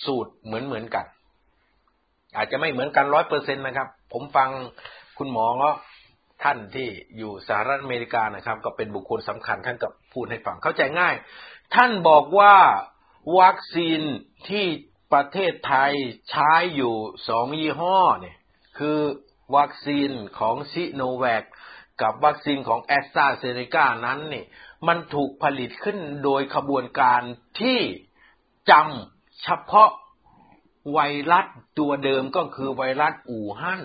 [0.05, 1.05] สูตรเหมือนๆกัน
[2.35, 4.49] อาจจะไม่เหมือนกันร้อยเปอร์เซ็นตนะครับ ผมฟัง
[5.17, 5.71] คุณหมอก็
[6.43, 11.15] ท่านที่อยู่สหรัฐอเมริกานะครับ ก็เป็นบุคคลสำคัญท่านก็พูดให้ฟังเข้าใจง่าย
[11.75, 12.55] ท่านบอกว่า
[13.39, 14.01] วัคซีน
[14.49, 14.65] ที่
[15.13, 15.93] ประเทศไทย
[16.29, 16.95] ใช้อยู่
[17.27, 18.37] สองยี่ห้อเนี่ย
[18.77, 18.99] คือ
[19.57, 21.43] วัคซีนของซิโนแวค
[22.01, 24.45] กับวัคซีนของแอสตราเซเนกานั้นเนี่ย
[24.87, 27.21] มันถูกผลิตขึ้นโดยขบวนการ
[27.61, 27.79] ที่
[28.71, 29.12] จำ
[29.43, 29.89] เฉพาะ
[30.93, 30.99] ไว
[31.31, 31.45] รัส
[31.79, 33.81] ตัวเดิมก็คือไวรัสอู่ฮั่น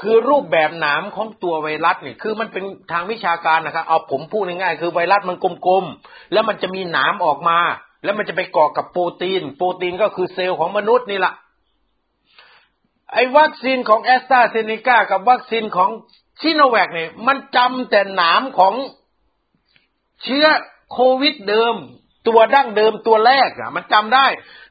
[0.00, 7.58] คือรูปแบบหนามของตัวไวรัสเนี่ย คือมันเป็นทางวิชาการนะครับเอาผมพูดง่ายๆคือไวรัสมันกลมๆ แล้วมันจะมีหนามออกมา
[8.04, 11.34] แล้วมันจะไปเกาะกับโปรตีน โปรตีนก็คือเซลล์ของมนุษย์นี่แหละ
[13.12, 15.90] ไอ้วัคซีนของแอสตราเซเนกากับวัคซีนของ
[16.42, 18.74] ซิโนแวคเนี่ย มันจำแต่หนามของ
[20.22, 20.46] เชื้อ
[20.92, 21.74] โควิดเดิม
[22.28, 24.26] ตัวดั้งเดิมตัวแรกอะมันจำได้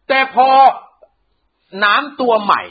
[0.07, 0.49] แต่พอ
[1.83, 2.63] น้ำตัวใหม่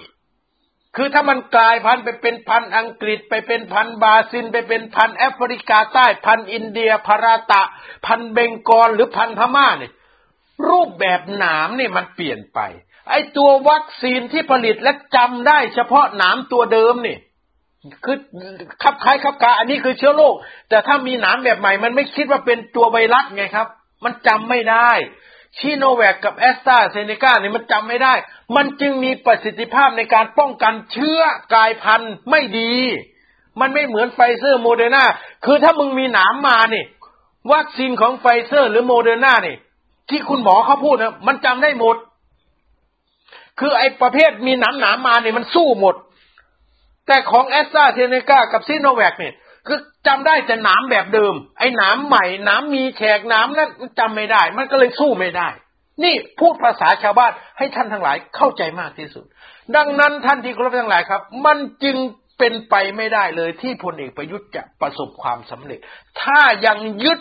[0.96, 7.62] คือถ้ามันกลายพันธุ์ไปเป็นพันธุ์อังกฤษไปเป็นพันธุ์บราซิลไปเป็นพันธุ์แอฟริกาใต้พันธุ์อินเดียพาราตะ
[8.06, 9.92] พันธุ์เบงกอลหรือพันธุ์พม่าเนี่ย
[10.68, 12.60] รูปแบบหนามเนี่ยมันเปลี่ยนไป
[13.10, 17.16] ไอตัววัคซีนที่ผลิตและจำได้เฉพาะหนามตัวเดิมนี่
[18.04, 18.16] คือ
[18.82, 20.34] คลับคล้ายคลับคลา อันนี้คือเชื้อโรค
[20.68, 23.68] แต่ถ้ามีหนามแบบใหม่ มันไม่คิดว่าเป็นตัวไวรัสไงครับ
[24.04, 24.90] มันจำไม่ได้
[25.58, 28.14] ซิโนแวคกับแอสตราเซเนกาเนี่ยมันจำไม่ได้
[28.56, 31.20] มันจึงมีประสิทธิภาพในการป้องกันเชื้อ
[31.52, 32.74] กลายพันธุ์ไม่ดี
[33.60, 35.04] มันไม่เหมือนไฟเซอร์โมเดอร์นา
[35.44, 36.86] คือถ้ามึงมีหนามมาเนี่ย
[37.52, 39.58] วัคซีนของไฟเซอร์หรือโมเดอร์นาเนี่ย
[40.10, 41.96] ที่คุณหมอเขาพูดนะมันจำได้หมด
[43.60, 45.94] คือไอ้ประเภทมีหนามหนามมาเนี่ยมันสู้หมด
[47.06, 49.34] แต่ของแอสตราเซเนกากับซิโนแวคเนี่ย
[49.66, 55.48] คือจำได้แต่หนามแบบเดิม ไอ้หนามใหม่หนามมีแฉกหนามนั้นจำไม่ได้ มันก็เลยสู้ไม่ได้
[56.02, 59.24] นี่พูดภาษาชาวบ้านให้ท่านทั้งหลายเข้าใจมากที่สุด
[59.76, 61.96] ดังนั้นท่านที่เคารพทั้งหลายครับ มันจึง
[62.38, 65.78] เป็นไปไม่ได้เลยที่พลเอกประยุทธ์จะประสบความสำเร็จ
[66.22, 67.18] ถ้ายังยึด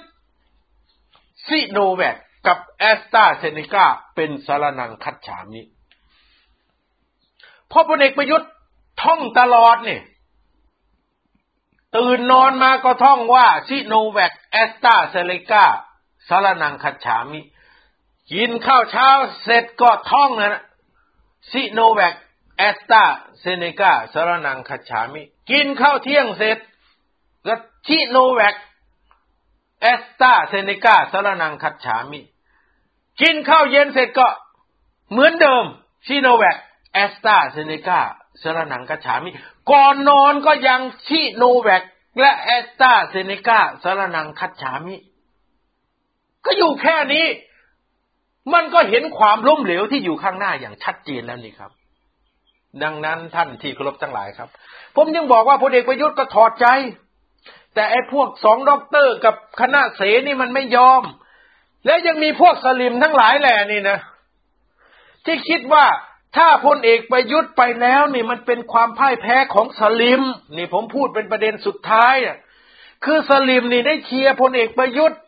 [1.47, 2.15] ซิโนแวค
[2.47, 3.85] กับแอสตราเซเนกา
[4.15, 5.61] เป็นสรณังคัจฉามิ
[7.69, 8.49] เพราะพลเอกประยุทธ์
[9.03, 10.01] ท่องตลอดเนี่ย
[11.95, 15.65] ตื่นนอนมาก็ท่องว่าซิโนแวคแอสตราเซเนกา
[16.27, 17.41] สรณังคัจฉามิ
[18.31, 19.09] กินข้าวเช้า
[19.43, 20.63] เสร็จก็ท่องนะ
[21.51, 22.15] ซิโนแวค
[22.57, 23.03] แอสตรา
[23.39, 25.21] เซเนกาสรณังคัจฉามิ
[25.51, 26.57] กินข้าวเที่ยงเสร็จ
[27.45, 27.55] ก็
[27.87, 28.55] ซิโนแวค
[29.81, 32.19] แอสตราเซเนกาสรณังคัจฉามิ
[33.21, 34.27] กินข้าวเย็นเสร็จก็
[35.11, 35.65] เหมือนเดิม
[36.07, 36.57] ซิโนแวค
[36.93, 38.01] แอสตราเซเนกา
[38.43, 39.29] สรณังคัจฉามิ
[39.71, 41.83] ก่อนนอนก็ยังซิโนแวค
[42.19, 44.95] และแอสตราเซเนกาสรณังคัจฉามิ
[46.45, 47.25] ก็อยู่แค่นี้
[48.53, 51.71] มันก็เห็นความล้มเหลวที่อยู่ข้างหน้าอย่างชัดเจนแล้วนี่ครับ
[52.83, 54.49] ดังนั้นท่านที่เคารพทั้งหลายครับ
[54.95, 56.67] ผมยังบอกว่าพลเอกประยุทธ์ก็ถอดใจ
[57.73, 61.03] แต่ไอ้พวกสองด็อกเตอร์กับคณะเสนี่มันไม่ยอม
[61.85, 63.99] แล้วยังมีพวกสลิ่มทั้งหลายแหล่นี่นะ
[65.25, 65.85] ที่คิดว่า
[66.37, 70.21] ถ้าพลเอกประยุทธ์ไปแล้วนี่มันเป็นความพ่ายแพ้ของสลิ่ม
[70.57, 72.37] นี่ผมพูดเป็นประเด็นสุดท้ายอะ
[73.05, 75.19] คือสลิ่มนี่ได้เชียร์พลเอกประยุทธ์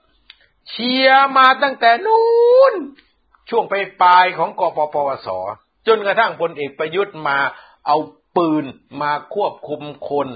[0.70, 2.24] เชียร์มาตั้งแต่นู้
[2.72, 2.74] น
[3.50, 5.28] ช่วงไปปลายของกปปวส
[5.88, 7.38] จนกระทั่งพลเอกประยุทธ์มา
[7.88, 7.98] เอา
[8.38, 8.66] ปืน
[9.02, 10.28] มาควบคุมคน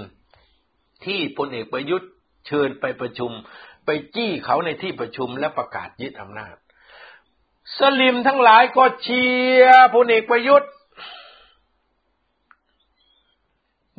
[1.04, 2.10] ที่พลเอกประยุทธ์
[2.46, 3.32] เชิญไปประชุม
[3.86, 6.56] ไปจี้เขาในที่ประชุมและประกาศยึดอำนาจ
[7.76, 9.24] สลิมทั้งหลายก็เชี
[9.58, 10.70] ยร์พลเอกประยุทธ์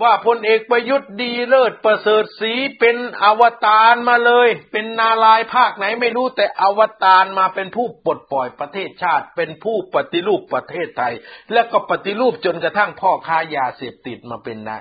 [0.03, 11.13] ว่าพลเอกประยุทธ์ดีเลิศประเสริฐสีเป็นอวตารมาเลย เป็นนาลายภาคไหนไม่รู้แต่อวตารมาเป็นผู้ปลดปล่อยประเทศชาติ เป็นผู้ปฏิรูปประเทศไทย
[11.53, 14.77] และก็ปฏิรูปจนกระทั่งพ่อค้ายาเสพติดมาเป็นนา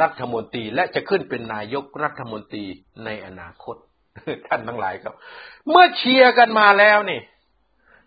[0.00, 2.64] รัฐมนตรีและจะขึ้นเป็นนายกรัฐมนตรี
[3.04, 3.76] ในอนาคต
[4.46, 5.14] ท่านทั้งหลายครับ
[5.70, 7.20] เมื่อเชียร์กันมาแล้วนี่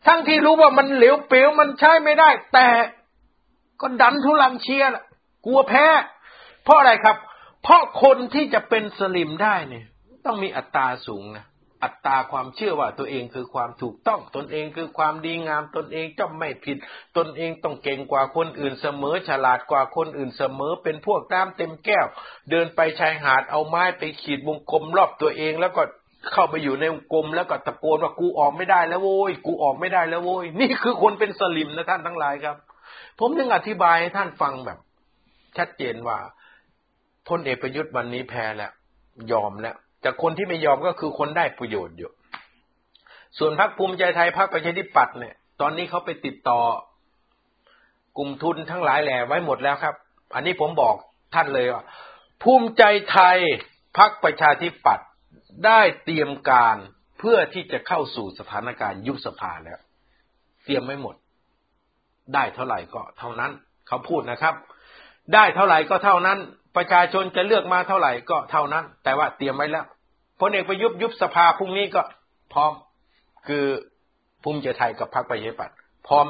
[0.07, 2.69] ทั้งที่รู้ว่ามันเหลวเปลวมันใช้ไม่ได้ แต่
[3.81, 5.03] ก็ดันทุลังเชียร์ละ
[5.45, 5.85] กลัวแพ้
[6.63, 7.17] เพราะอะไรครับ
[7.63, 9.85] เพราะคนที่จะเป็นสลิมได้เนี่ย
[10.25, 11.45] ต้องมีอัตราสูงนะ
[11.83, 16.77] อัตราความเชื่อว่าตัวเองคือความถูกต้องตนเองคือความดีงาม ตนเองจะไม่ผิด
[17.17, 22.07] ตนเองต้องเก่งกว่าคนอื่นเสมอ ฉลาดกว่าคนอื่นเสมอ เป็นพวกน้ำเต็มแก้ว
[22.51, 25.83] เดินไปชายหาดเอาไม้ไปขีดวงกลมรอบตัวเอง แล้วก็
[26.33, 32.55] เข้าไปอยู่ในกลมแล้วก็ตะโกนว่ากูออกไม่ได้แล้วโว้ยกูออกไม่ได้แล้วโว้ยนี่คือคนเป็นสลิมนะท่านทั้งหลายครับ
[33.19, 34.79] ผมยังอธิบายให้ท่านฟังแบบ
[35.57, 36.17] ชัดเจนว่า
[37.27, 38.71] พลเอกประยุทธ์วันนี้แพ้แล้ว
[39.31, 42.11] ยอมแล้วแต่คนที่ไม่ยอมก็คือคนได้ประโยชน์อยู่
[43.37, 46.59] ส่วนพรรคภูมิใจไทยพรรคประชาธิปัตย์เนี่ย ตอนนี้เขาไปติดต่อ
[48.17, 49.95] กลุ่มทุนทั้งหลายแหล่ไว้หมดแล้วครับ
[50.35, 50.95] อันนี้ผมบอก
[51.35, 51.83] ท่านเลยว่า
[52.43, 53.37] ภูมิใจไทย
[53.97, 55.06] พรรคประชาธิปัตย์
[55.65, 56.77] ได้เตรียมการ
[57.19, 59.79] เพื่อที่จะเข้าสู่สถานการณ์ยุบสภาแล้ว
[60.65, 61.15] เตรียมไม่หมด
[62.33, 63.51] ได้เท่าไหร่ก็เท่านั้น
[63.87, 64.55] เขาพูดนะครับ
[65.33, 66.37] ได้เท่าไหร่ก็เท่านั้น
[66.77, 69.85] ประชาชนจะเลือกมาเท่าไหร่ก็เท่านั้น แต่ว่าเตรียมไว้แล้ว
[70.39, 72.01] พลเอกประยุทธ์ยุบสภาพรุ่งนี้ก็
[72.53, 72.71] พร้อม
[73.47, 73.65] คือ
[74.43, 75.77] ภูมิใจไทยกับพรรคประชาธิปัตย์
[76.07, 76.25] พร้อม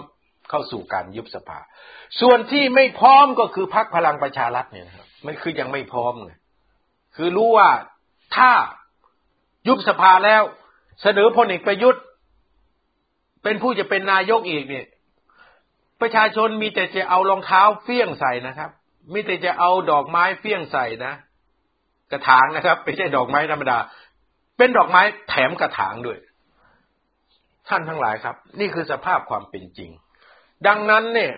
[0.49, 1.59] เข้าสู่การยุบสภา
[2.21, 6.33] ส่วนที่ไม่พร้อมก็คือพรรคพลังประชารัฐเนี่ยครับมันคือยังไม่พร้อมไง
[7.15, 7.69] คือรู้ว่า
[8.35, 8.51] ถ้า
[9.67, 10.43] ยุบสภาแล้ว
[11.01, 12.03] เสนอพลเอกประยุทธ์
[13.43, 14.87] เป็นผู้จะเป็นนายกอีกเนี่ย
[16.01, 18.69] ประชาชนมีแต่จะเอารองเท้าเฟี้ยงใส่นะครับ
[19.13, 21.13] มีแต่จะเอาดอกไม้เขวี้ยงใส่นะ
[22.11, 23.77] กระถางนะครับไม่ใช่ดอกไม้ธรรมดา
[24.57, 26.17] เป็นดอกไม้แถมกระถางด้วย
[27.69, 29.91] ท่านทั้งหลายครับ นี่คือสภาพความเป็นจริง
[30.67, 31.33] ดังนั้นเนี่ย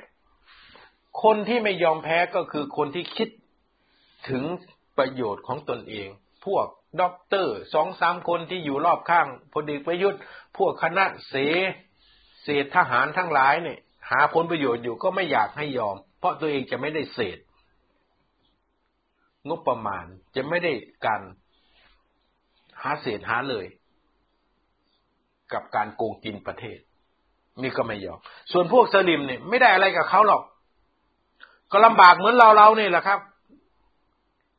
[1.23, 3.29] คนที่ไม่ยอมแพ้ก็คือคนที่คิด
[4.29, 4.43] ถึง
[4.97, 6.07] ประโยชน์ของตนเอง
[6.45, 6.65] พวก
[7.01, 10.21] ด็อกเตอร์สองสามคนที่อยู่รอบข้างพลเอกประยุทธ์
[10.57, 11.35] พวกคณะเส
[12.43, 13.79] เศษทหารทั้งหลายเนี่ย
[14.09, 17.37] หาผลประโยชน์อยู่ก็ไม่อยากให้ยอม เพราะตัวเองจะไม่ได้เศษ
[19.47, 20.71] งบประมาณจะไม่ได้
[21.05, 21.21] การ
[22.81, 23.65] หาเศษหาเลย
[25.53, 26.79] กับการโกงกินประเทศ
[27.61, 28.19] นี่ก็ไม่ยอม
[28.51, 30.43] ส่วนพวกสลิมเนี่ยไม่ได้อะไรกับเขาหรอก
[31.71, 33.19] ก็ลำบากเหมือนเราเราเนี่ยแหละครับ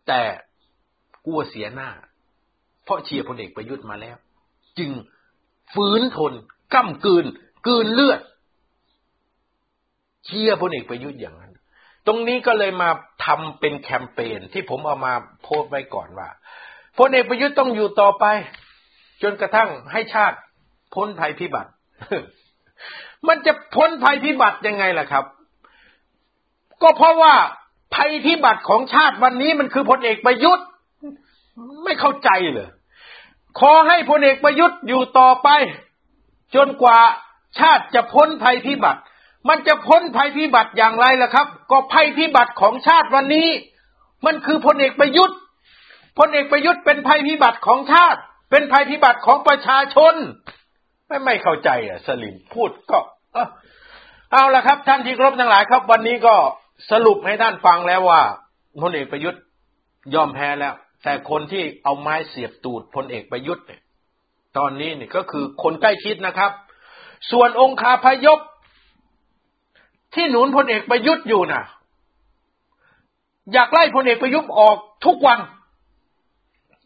[0.07, 0.21] แต่
[1.27, 1.91] กลัวเสียหน้า
[2.91, 4.17] ราะเชียร์พลเอกประยุทธ์มาแล้ว
[4.79, 4.91] จึง
[5.75, 6.33] ฝืนทน
[6.75, 7.27] ก้ำกืน
[7.67, 8.21] กืนเลือด
[10.27, 11.53] เชียร์พลเอกประยุทธ์อย่างนั้น
[12.07, 12.91] ตรงนี้ก็เลยมา
[13.25, 15.13] ทำเป็นแคมเปญที่ผมเอามา
[15.43, 16.29] โพสต์ไว้ก่อนว่า
[16.99, 18.25] พลเอกประยุทธ์ต้องอยู่ต่อไป
[19.23, 20.39] จนกระทั่งให้ชาติ
[20.95, 21.71] พ้นภัยพิบัติ
[23.29, 25.25] มันจะพ้นภัยพิบัติยังไงล่ะครับ
[26.83, 27.35] ก็เพราะว่า
[27.95, 30.67] ภัยพิบัติของชาติวันนี้มันคือพลเอกประยุทธ์
[31.85, 32.69] ไม่เข้าใจเลย
[33.59, 35.49] ขอให้พลเอกประยุทธ์อยู่ต่อไป
[36.55, 36.99] จนกว่า
[37.59, 39.01] ชาติจะพ้นภัยพิบัติ
[39.49, 43.49] มันจะพ้นภัยพิบัติอย่างไรล่ะครับ ก็ภัยพิบัติของชาติวันนี้
[44.27, 45.39] มันคือพลเอกประยุทธ์
[46.19, 48.21] พลเอกประยุทธ์เป็นภัยพิบัติของชาติ
[48.51, 50.15] เป็นภัยพิบัติของประชาชน
[51.07, 52.99] ไม่ไม่เข้าใจอะ สลิมพูดก็
[54.33, 56.35] เอาละครับ ท่านที่ครบทั้งหลายครับ วันนี้ก็
[56.91, 58.23] สรุปให้ท่านฟังแล้วว่า
[58.83, 59.43] พลเอกประยุทธ์
[60.15, 63.81] ยอมแพ้แล้ว แต่คนที่เอาไม้เสียบตูดพลเอกประยุทธ์เนี่ย
[64.57, 66.53] ตอนนี้เนี่ยก็คือคนใกล้ชิดนะครับ
[67.31, 68.39] ส่วนองค์คาพยพ
[70.15, 71.63] ที่หนุนพลเอกประยุทธ์อยู่น่ะ
[73.53, 74.77] อยากไล่พลเอกประยุทธ์ออก
[75.07, 75.39] ทุกวัน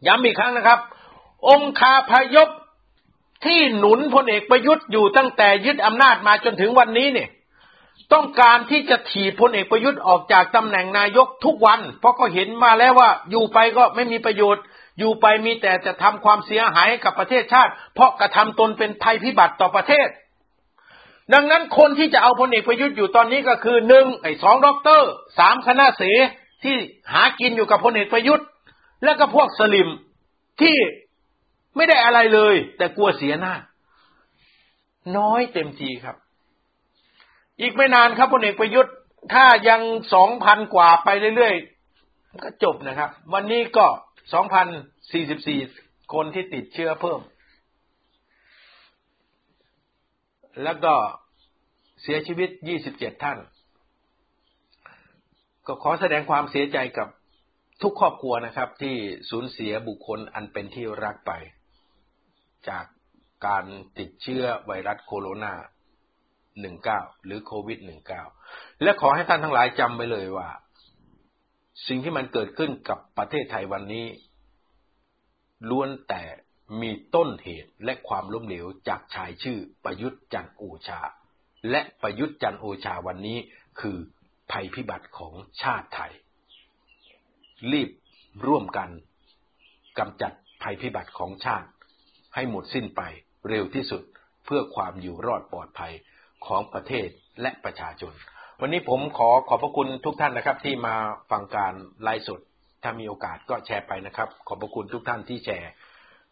[0.06, 0.78] ย้ำอีกครั้งนะครับ
[1.48, 2.48] องคาพยพ
[3.44, 7.28] ที่หนุนพลเอกประยุทธ์อยู่ตั้งแต่ยึดอำนาจมาจนถึงวันนี้เนี่ย
[8.12, 14.64] ต้องการที่จะถีบพลเอกประยุทธ์ออกจากตำแหน่งนายกทุกวัน เพราะก็เห็นมาแล้วว่าอยู่ไปก็ไม่มีประโยชน์
[14.98, 20.08] อยู่ไปมีแต่จะทำความเสียหายกับประเทศชาติ เพราะกระทำตนเป็นภัยพิบัติต่อประเทศ
[21.32, 26.02] ดังนั้นคนที่จะเอาพลเอกประยุทธ์อยู่ตอนนี้ก็คือหนึ่งไอ้สองด็อกเตอร์สามคณะเส
[26.64, 26.76] ที่
[27.12, 28.46] หากินอยู่กับพลเอกประยุทธ์
[29.04, 29.88] แล้วก็พวกสลิ่ม
[30.60, 30.76] ที่
[31.76, 33.54] ไม่ได้อะไรเลย แต่กลัวเสียหน้า
[35.16, 36.16] น้อยเต็มทีครับ
[37.60, 38.94] อีกไม่นานครับพลเอกประยุทธ์
[39.34, 39.80] ถ้ายัง
[40.14, 43.86] สองพันกว่าไปเรื่อยๆก็จบนะครับ วันนี้ก็
[44.32, 44.66] สองพัน
[45.12, 45.60] สี่สิบสี่
[46.14, 47.20] คนที่ติดเชื้อเพิ่ม
[50.62, 50.94] แล้วก็
[52.02, 53.38] เสียชีวิตยี่สิบเจ็ดท่าน
[55.66, 57.08] ก็ขอแสดงความเสียใจกับ
[57.82, 58.96] ทุกครอบครัวนะครับ ที่
[59.30, 61.32] สูญเสียบุคคลอันเป็นที่รักไป
[62.68, 62.84] จาก
[63.46, 63.64] การ
[63.98, 65.54] ติดเชื้อไวรัสโคโรนา
[66.62, 67.78] 19 หรือโควิด
[68.30, 70.48] 19 และขอให้ท่านทั้งหลายจำไว้เลยว่า
[71.88, 74.06] สิ่งที่มันเกิดขึ้นกับประเทศไทยวันนี้
[75.70, 76.22] ล้วนแต่
[76.80, 81.00] มีต้นเหตุและความล้มเหลวจากชายชื่อประยุทธ์จันโอชา
[81.70, 83.38] และประยุทธ์จันโอชาวันนี้
[83.80, 83.96] คือ
[84.52, 86.12] ภัยพิบัติของชาติไทย
[87.72, 87.90] รีบ
[88.46, 88.90] ร่วมกัน
[89.98, 90.32] กำจัด
[90.62, 91.68] ภัยพิบัติของชาติ
[92.34, 93.02] ให้หมดสิ้นไป
[93.48, 94.02] เร็วที่สุด
[94.44, 95.92] เพื่อความอยู่รอดปลอดภัย
[96.46, 97.08] ของประเทศ
[97.40, 98.12] และประชาชน
[98.60, 100.94] วันนี้ผมขอขอบพระคุณทุกท่านนะครับ ที่มา
[101.30, 101.72] ฟังการ
[102.02, 102.40] ไลฟ์สด
[102.82, 105.70] ถ้ามีโอกาสก็แชร์ไปนะครับ ขอบพระคุณทุกท่านที่แชร์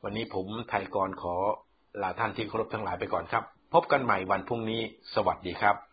[0.04, 1.34] วันนี้ผมไทยกรขอ
[2.02, 3.44] ลาท่านที่เคารพทั้งหลายไปก่อนครับ
[3.74, 4.80] พบกันใหม่วันพรุ่งนี้
[5.14, 5.91] สวัสดีครับ